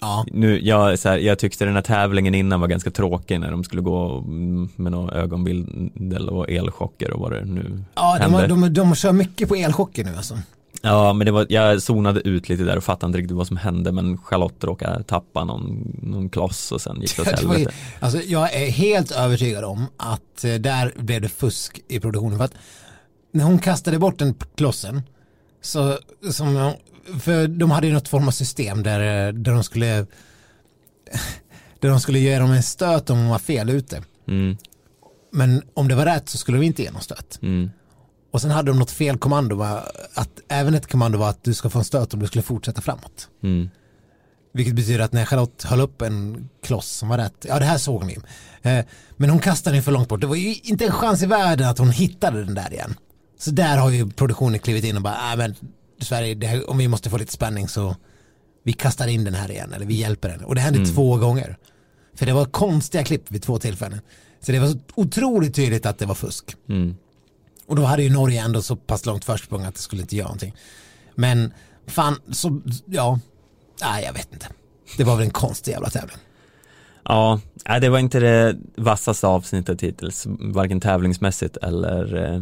[0.00, 3.50] Ja, Nu, jag, så här, jag tyckte den här tävlingen innan var ganska tråkig när
[3.50, 8.22] de skulle gå mm, med någon ögonbindel och elchocker och vad det nu ja de,
[8.22, 8.38] hände.
[8.38, 10.38] har- de, de kör mycket på elchocker nu alltså.
[10.82, 13.56] Ja men det var, jag zonade ut lite där och fattade inte riktigt vad som
[13.56, 17.70] hände men Charlotte råkade tappa någon, någon kloss och sen gick det åt helvete.
[18.00, 22.38] alltså, jag är helt övertygad om att eh, där blev det fusk i produktionen.
[22.38, 22.54] För att
[23.32, 25.02] när hon kastade bort den klossen
[25.62, 25.98] så
[26.30, 26.72] som
[27.20, 30.06] för de hade ju något form av system där, eh, där de skulle
[31.80, 34.02] där de skulle ge dem en stöt om de var fel ute.
[34.28, 34.56] Mm,
[35.32, 37.38] Men om det var rätt så skulle de inte ge någon stöt.
[37.42, 37.70] mm,
[38.30, 39.62] Och sen hade de något fel kommando,
[40.14, 42.80] att även ett kommando var att du ska få en stöt om du skulle fortsätta
[42.80, 43.28] framåt.
[43.42, 43.70] mm,
[44.52, 47.78] Vilket betyder att när Charlotte höll upp en kloss som var rätt, ja det här
[47.78, 48.18] såg ni.
[48.62, 48.84] Eh,
[49.16, 51.68] men hon kastade den för långt bort, det var ju inte en chans i världen
[51.68, 52.94] att hon hittade den där igen.
[53.38, 55.54] Så där har ju produktionen klivit in och bara, äh, men
[56.04, 57.96] Sverige, det här, om vi måste få lite spänning så
[58.62, 60.44] vi kastar in den här igen, eller vi hjälper den.
[60.44, 61.56] Och det hände två gånger.
[62.14, 64.00] För det var konstiga klipp vid två tillfällen.
[64.40, 66.56] Så det var så otroligt tydligt att det var fusk.
[66.68, 66.96] mm.
[67.66, 70.26] Och då hade ju Norge ändå så pass långt försprång att det skulle inte göra
[70.26, 70.54] någonting.
[71.14, 71.52] Men
[71.86, 73.20] fan, så, ja,
[73.82, 74.46] nej jag vet inte.
[74.96, 76.16] Det var väl en konstig jävla tävling.
[77.04, 77.40] Ja,
[77.80, 82.40] det var inte det vassaste avsnittet hittills, varken tävlingsmässigt eller eh,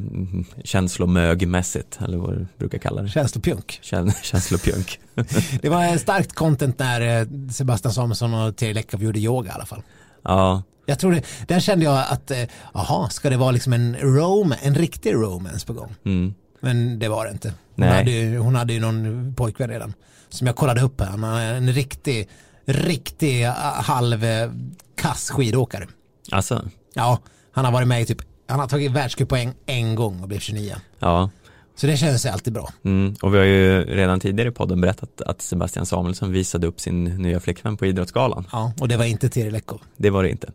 [0.65, 3.09] känslomögmässigt, eller vad du brukar kalla det.
[3.09, 3.79] Känslopjunk.
[3.83, 5.01] Kän, känslopjunk.
[5.63, 9.67] Det var starkt content när eh, Sebastian Samuelsson och Terry Lekov gjorde yoga i alla
[9.67, 9.83] fall.
[10.25, 12.43] Ja, Jag tror det, där kände jag att, eh,
[12.75, 15.95] jaha, ska det vara liksom en rom, en riktig romance på gång?
[16.05, 17.49] mm, Men det var det inte.
[17.49, 17.57] Hon,
[17.87, 17.89] Nej.
[17.99, 19.95] hade, ju- hon hade ju någon pojkvän redan.
[20.29, 22.29] Som jag kollade upp här, en riktig,
[22.69, 23.53] riktig ah,
[23.83, 24.51] halv eh,
[24.97, 25.87] kass skidåkare.
[26.31, 26.65] alltså,
[26.95, 27.19] Ja,
[27.53, 30.75] han har varit med i typ, han har tagit världscuppoäng en gång och blivit 29.
[30.99, 31.31] ja.
[31.77, 32.69] Så det känns alltid bra.
[32.85, 33.15] Mm.
[33.23, 37.05] Och vi har ju redan tidigare i podden berättat att Sebastian Samuelsson visade upp sin
[37.05, 38.45] nya flickvän på Idrottsgalan.
[38.53, 39.81] Ja, och det var inte Terry Lekov.
[39.97, 40.53] Det var det inte.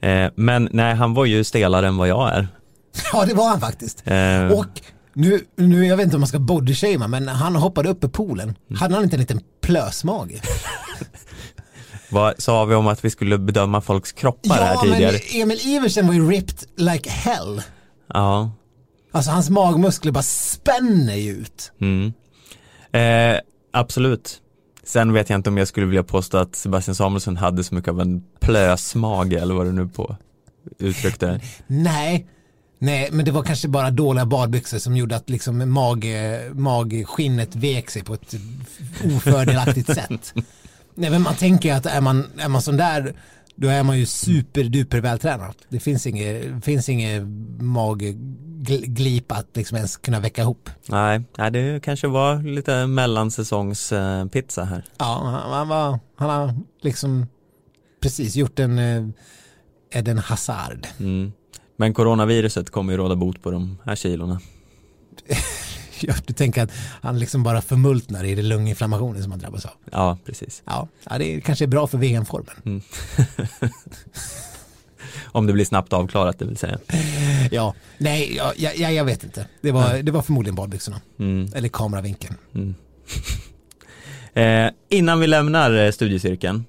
[0.00, 0.24] Nej.
[0.24, 2.48] Eh, men nej, han var ju stelare än vad jag är.
[3.12, 4.02] Ja, det var han faktiskt.
[4.06, 4.80] Eh, Och
[5.12, 8.54] nu, nu, jag vet inte om man ska bodyshamea, men han hoppade upp i poolen.
[8.76, 10.32] Hade han inte en liten plösmage?
[12.10, 15.12] vad sa vi om att vi skulle bedöma folks kroppar här Ja, tidigare?
[15.12, 17.62] men Emil Iversen var ju ripped like hell.
[18.14, 18.50] Ja.
[19.12, 21.72] Alltså hans magmuskler bara spänner ju ut.
[21.80, 22.12] Mm.
[22.92, 23.40] Eh,
[23.72, 24.40] absolut.
[24.84, 27.90] Sen vet jag inte om jag skulle vilja påstå att Sebastian Samuelsson hade så mycket
[27.90, 30.16] av en plösmage eller vad du nu på
[30.78, 31.40] uttryckte.
[31.66, 32.26] Nej,
[32.78, 36.06] nej, men det var kanske bara dåliga badbyxor som gjorde att liksom mag,
[36.52, 38.34] magskinnet vek sig på ett
[39.16, 40.34] ofördelaktigt sätt.
[41.00, 43.14] Nej, men man tänker att är man, är man sån där,
[43.54, 45.54] då är man ju superduper vältränad.
[45.68, 47.22] Det finns inget, finns inget
[47.60, 50.70] magglip att liksom ens kunna väcka ihop.
[50.86, 54.84] Nej, nej, det kanske var lite mellansäsongspizza eh, här.
[54.98, 57.26] Ja, han, han, var, han har liksom
[58.02, 59.08] precis gjort en eh,
[59.90, 60.86] Eden Hazard.
[60.98, 61.32] Mm.
[61.76, 64.40] Men coronaviruset kommer ju råda bot på de här kilorna.
[66.26, 66.70] Du tänker att
[67.02, 69.72] han liksom bara förmultnar i det lunginflammationen som han drabbas av.
[69.92, 70.62] Ja, precis.
[70.64, 70.88] Ja,
[71.18, 72.82] det är kanske är bra för VM-formen.
[75.32, 76.78] Om det blir snabbt avklarat det vill säga.
[77.50, 79.46] Ja, nej, ja, ja, ja, jag vet inte.
[79.60, 81.00] Det var, det var förmodligen badbyxorna.
[81.18, 81.48] Mm.
[81.54, 82.36] Eller kameravinkeln.
[84.34, 86.64] Eh, innan vi lämnar eh, studiecirkeln.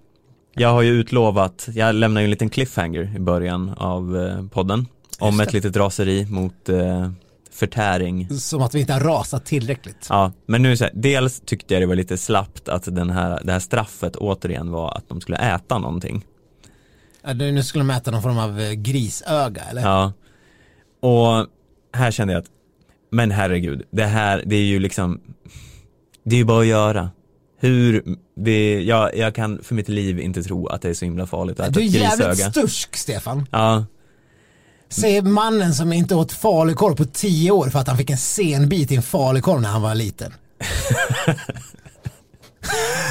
[0.53, 4.87] Jag har ju utlovat, jag lämnar ju en liten cliffhanger i början av eh, podden.
[5.19, 7.11] Om ett litet raseri mot eh,
[7.61, 8.29] förtäring.
[8.39, 10.07] Som att vi inte har rasat tillräckligt.
[10.09, 13.41] Ja, men nu så här, dels tyckte jag det var lite slappt att den här,
[13.43, 16.25] det här straffet återigen var att de skulle äta någonting.
[17.23, 19.81] Ja, nu skulle de äta någon form av eh, grisöga, eller?
[19.81, 20.13] Ja.
[21.01, 21.47] Och
[21.93, 22.49] här kände jag att,
[23.11, 25.21] men herregud, det här, det är ju liksom,
[26.23, 27.09] det är ju bara att göra.
[27.59, 28.03] Hur,
[28.35, 31.59] det, jag, jag kan för mitt liv inte tro att det är så himla farligt
[31.59, 32.51] att äta Du är jävligt grisöga.
[32.51, 33.47] stursk, Stefan.
[33.51, 33.85] Ja,
[34.91, 38.91] Säger mannen som inte åt falukorv på tio år för att han fick en senbit
[38.91, 40.33] i en falukorv när han var liten.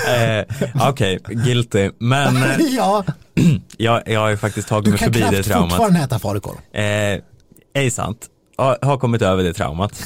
[0.08, 1.90] eh, okej, guilty.
[1.98, 3.04] Men eh, ja,
[3.76, 5.70] jag, jag har ju faktiskt tagit du mig kan förbi det knappt traumat.
[5.70, 6.56] fortfarande äta falukorv.
[6.72, 7.20] Eh,
[7.74, 8.26] ej sant.
[8.56, 10.02] Har, har kommit över det traumat.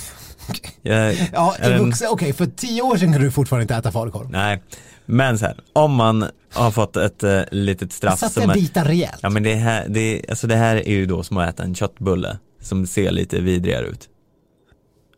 [0.82, 3.92] Jag, Ja, är i en- okej, för tio år sedan kunde du fortfarande inte äta
[3.92, 4.30] falukorv.
[4.30, 4.62] Nej,
[5.06, 9.18] men så här, om man har fått ett eh, litet straff Satt är, bitar rejält.
[9.22, 11.74] ja men det här, det, alltså det här är ju då som att äta en
[11.74, 14.08] köttbulle som ser lite vidrigare ut.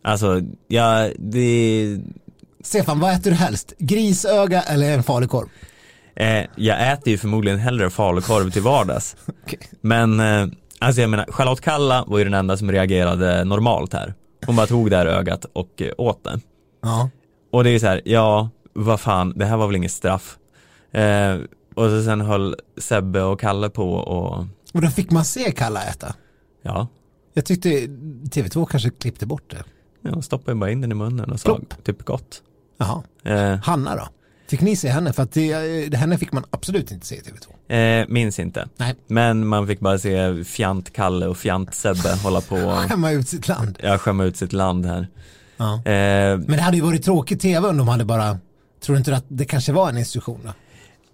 [0.04, 1.98] Alltså, ja, det,
[2.64, 3.72] Stefan, vad äter du helst?
[3.78, 5.46] Grisöga eller en falukorv?
[6.16, 9.16] eh, jag äter ju förmodligen hellre falukorv till vardags.
[9.44, 9.58] Okej.
[9.80, 10.46] Men, eh,
[10.78, 14.14] alltså jag menar, Charlotte Kalla var ju den enda som reagerade normalt här.
[14.46, 16.40] Hon bara tog det här ögat och eh, åt det.
[16.82, 17.10] Ja.
[17.52, 20.36] Och det är så här, ja, vad fan, det här var väl inget straff.
[20.92, 21.36] Eh,
[21.74, 25.82] och så sen höll Sebbe och Kalle på och, Och då fick man se Kalla
[25.84, 26.14] äta.
[26.62, 26.88] ja,
[27.34, 29.64] Jag tyckte TV2 kanske klippte bort det.
[30.10, 32.42] jag stoppade ju bara in den i munnen och sa typ gott.
[32.78, 33.02] Jaha.
[33.24, 34.08] Eh, Hanna då?
[34.48, 35.12] Fick ni se henne?
[35.12, 38.00] För att det, henne fick man absolut inte se i TV2.
[38.00, 38.68] eh, minns inte.
[38.76, 38.94] Nej.
[39.06, 43.28] Men man fick bara se fjant Kalle och fjant Sebbe hålla på och Skämma ut
[43.28, 43.78] sitt land.
[43.82, 45.08] ja, skämma ut sitt land här.
[45.56, 45.74] Ja.
[45.74, 48.38] Eh, Men det hade ju varit tråkigt tv om de hade bara,
[48.80, 50.52] tror du inte att det kanske var en instruktion då?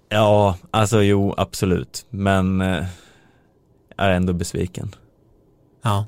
[0.08, 2.06] ja, alltså jo, absolut.
[2.10, 2.84] Men eh,
[3.96, 4.94] jag är ändå besviken.
[5.82, 6.06] Ja.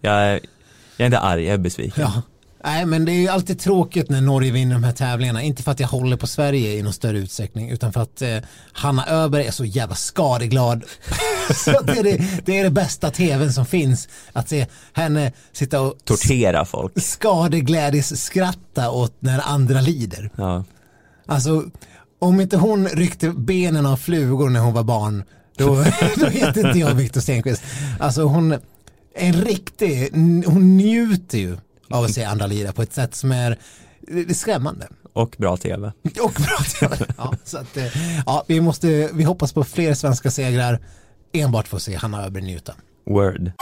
[0.00, 0.32] Jag är,
[0.96, 2.02] jag är inte arg, jag är besviken.
[2.14, 2.22] ja.
[2.64, 5.42] Nej men det är ju alltid tråkigt när Norge vinner de här tävlingarna.
[5.42, 8.38] Inte för att jag håller på Sverige i någon större utsträckning utan för att eh,
[8.72, 10.84] Hanna Öberg är så jävla skadeglad.
[11.64, 14.08] så det, är det, det är det bästa tvn som finns.
[14.32, 16.92] Att se henne sitta och Tortera folk.
[17.02, 20.30] skadeglädjes skratta åt när andra lider.
[20.36, 20.64] Ja.
[21.28, 21.64] Alltså
[22.18, 25.24] om inte hon ryckte benen av flugor när hon var barn
[25.56, 25.66] då,
[26.16, 27.62] då heter inte jag Viktor Stenqvist.
[28.00, 28.58] Alltså hon är
[29.14, 30.10] en riktig,
[30.46, 31.56] hon njuter ju
[31.90, 33.58] av att se andra lira på ett sätt som är
[34.32, 34.88] skrämmande.
[35.12, 35.92] Och bra tv.
[36.22, 36.96] Och bra tv.
[37.16, 40.80] Ja, så att, eh, ja, vi, måste, vi hoppas på fler svenska segrar
[41.32, 42.74] enbart för att se Hanna Öberg njuta.
[43.06, 43.52] Word.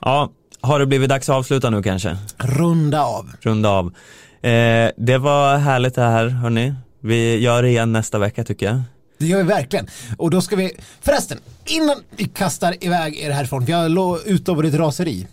[0.00, 0.30] Ja,
[0.60, 2.16] har det blivit dags att avsluta nu kanske?
[2.38, 3.30] Runda av.
[3.40, 3.94] Runda av.
[4.42, 6.74] Eh, det var härligt det här hörni.
[7.00, 8.82] Vi gör det igen nästa vecka tycker jag.
[9.18, 9.86] Det gör vi verkligen.
[10.18, 14.64] Och då ska vi, förresten, innan vi kastar iväg er härifrån, för jag låg utöver
[14.64, 15.26] ett raseri.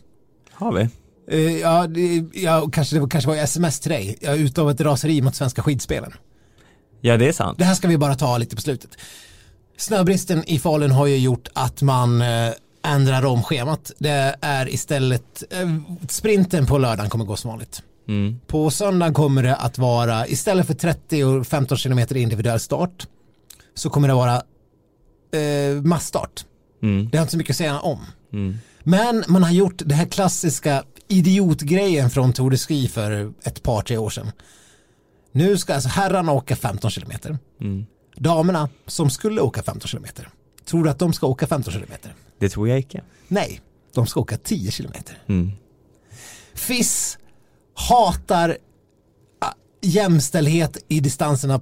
[0.51, 0.89] Har vi?
[1.31, 4.17] Eh, ja, det, ja, kanske det var, kanske var sms till dig.
[4.21, 6.13] Jag av ett raseri mot svenska skidspelen.
[7.01, 7.57] Ja det är sant.
[7.57, 8.89] Det här ska vi bara ta lite på slutet.
[9.77, 12.51] Snöbristen i Falun har ju gjort att man eh,
[12.83, 13.91] ändrar om schemat.
[13.97, 15.75] Det är istället, eh,
[16.09, 17.83] sprinten på lördagen kommer gå som vanligt.
[18.07, 18.39] Mm.
[18.47, 23.07] På söndagen kommer det att vara, istället för 30 och 15 kilometer individuell start,
[23.73, 24.35] så kommer det vara
[25.31, 26.45] eh, massstart.
[26.83, 27.09] Mm.
[27.09, 27.99] Det har inte så mycket att säga om.
[28.33, 28.57] Mm.
[28.83, 33.81] Men man har gjort det här klassiska idiotgrejen från Tour de Ski för ett par,
[33.81, 34.31] tre år sedan.
[35.31, 37.37] Nu ska alltså herrarna åka 15 kilometer.
[37.61, 37.85] Mm.
[38.15, 40.29] Damerna som skulle åka 15 kilometer.
[40.65, 42.15] Tror du att de ska åka 15 kilometer?
[42.39, 43.01] Det tror jag inte.
[43.27, 43.61] Nej,
[43.93, 45.17] de ska åka 10 kilometer.
[45.27, 45.51] Mm.
[46.53, 47.17] FIS
[47.77, 48.57] hatar
[49.41, 51.61] ah, jämställdhet i distanserna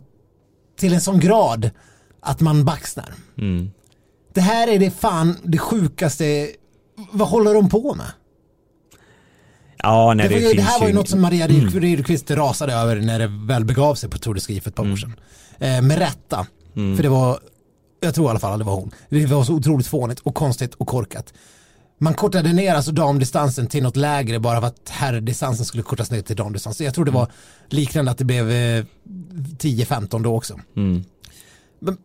[0.79, 1.69] till en sån grad
[2.21, 3.13] att man baxnar.
[3.37, 3.71] Mm.
[4.33, 6.49] Det här är det fan det sjukaste.
[7.11, 8.11] Vad håller de på med?
[9.77, 12.31] Ja, nej, det, det, var det finns här var ju något som Maria Ryd- Rydqvist
[12.31, 14.95] rasade över när det väl begav sig på Tour de Ski för ett par år
[14.95, 15.15] sedan.
[15.59, 16.47] Eh, med rätta.
[16.73, 17.39] För det var,
[17.99, 18.91] jag tror i alla fall att det var hon.
[19.09, 21.33] Det var så otroligt fånigt och konstigt och korkat.
[21.97, 26.21] Man kortade ner alltså damdistansen till något lägre bara för att herrdistansen skulle kortas ner
[26.21, 26.77] till damdistans.
[26.77, 27.31] Så Jag tror det var
[27.69, 28.85] liknande att det blev eh,
[29.59, 30.59] 10-15 då också.
[30.75, 31.03] Mm.
[31.79, 31.97] Men,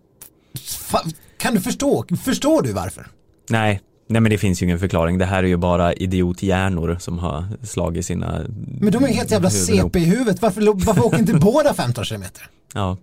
[1.39, 2.05] kan du förstå?
[2.25, 3.07] Förstår du varför?
[3.49, 5.19] Nej, nej men det finns ju ingen förklaring.
[5.19, 8.47] Det här är ju bara idiothjärnor som har slagit sina
[8.81, 9.51] Men de är helt jävla.
[9.51, 10.43] CP i huvudet.
[10.43, 12.47] Varför, varför åker inte båda 15 kilometer?
[12.75, 12.97] Ja.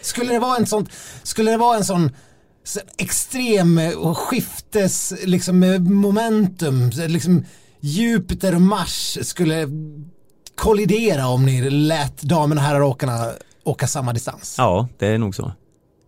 [0.00, 0.86] Skulle det vara en sån,
[1.22, 2.14] skulle det vara en sån så
[2.98, 7.44] extrem eh, och skiftes liksom eh, momentum, liksom
[7.80, 9.68] Jupiter och Mars skulle
[10.54, 13.30] kollidera om ni lät damerna och herraråkarna
[13.64, 14.54] åka samma distans.
[14.58, 15.52] ja, det är nog så.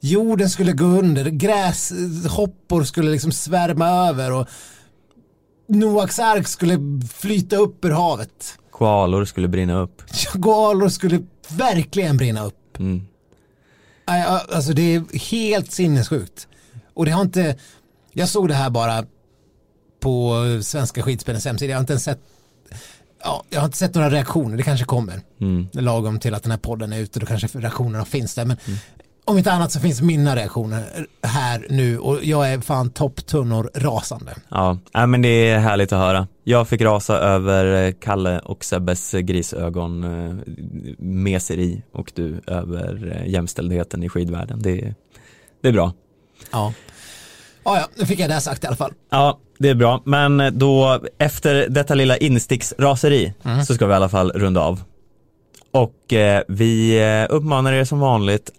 [0.01, 4.49] Jorden skulle gå under, gräshoppor skulle liksom svärma över och
[5.69, 6.79] Noaks ark skulle
[7.15, 8.59] flyta upp ur havet.
[8.71, 10.03] Koalor skulle brinna upp.
[10.25, 12.79] Jaguarer skulle verkligen brinna upp.
[12.79, 13.07] Mm.
[14.07, 16.49] Alltså det är helt sinnessjukt.
[16.95, 17.57] Och det har inte,
[18.13, 19.05] jag såg det här bara
[20.01, 22.21] på Svenska skidspelens hemsida, jag har inte ens sett
[23.23, 25.21] Ja, jag har inte sett några reaktioner, det kanske kommer.
[25.41, 25.69] Mm.
[25.73, 28.45] Lagom till att den här podden är ute, då kanske reaktionerna finns där.
[28.45, 28.57] Men
[29.27, 34.35] om inte annat så finns mina reaktioner här nu och jag är fan topptunnor rasande.
[34.49, 36.27] Ja, nej, men det är härligt att höra.
[36.45, 40.35] Jag fick rasa över eh, Kalle och Sebbes grisögon eh,
[40.99, 44.63] meseri och du över eh, jämställdheten i skidvärlden.
[44.63, 44.95] Det, är-
[45.63, 45.93] det är bra.
[46.53, 46.73] Ja.
[47.65, 48.93] Ja, ja, nu fick jag det sagt i alla fall.
[49.11, 50.03] Ja, det är bra.
[50.05, 53.33] Men då efter detta lilla insticksraseri
[53.67, 54.83] så ska vi i alla fall runda av.
[55.71, 57.01] Och eh, vi
[57.31, 58.51] uppmanar er som vanligt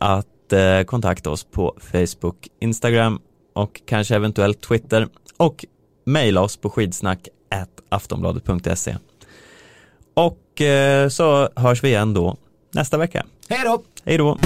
[0.48, 3.19] att eh, kontakta oss på Facebook, Instagram
[3.53, 5.07] och kanske eventuellt Twitter
[5.38, 5.65] och
[6.06, 7.28] mejla oss på skidsnack
[7.90, 8.98] aftonbladet.se.
[10.14, 12.38] Och eh, så hörs vi igen då
[12.72, 13.26] nästa vecka.
[13.49, 13.84] Hej då!
[14.06, 14.38] Hej då!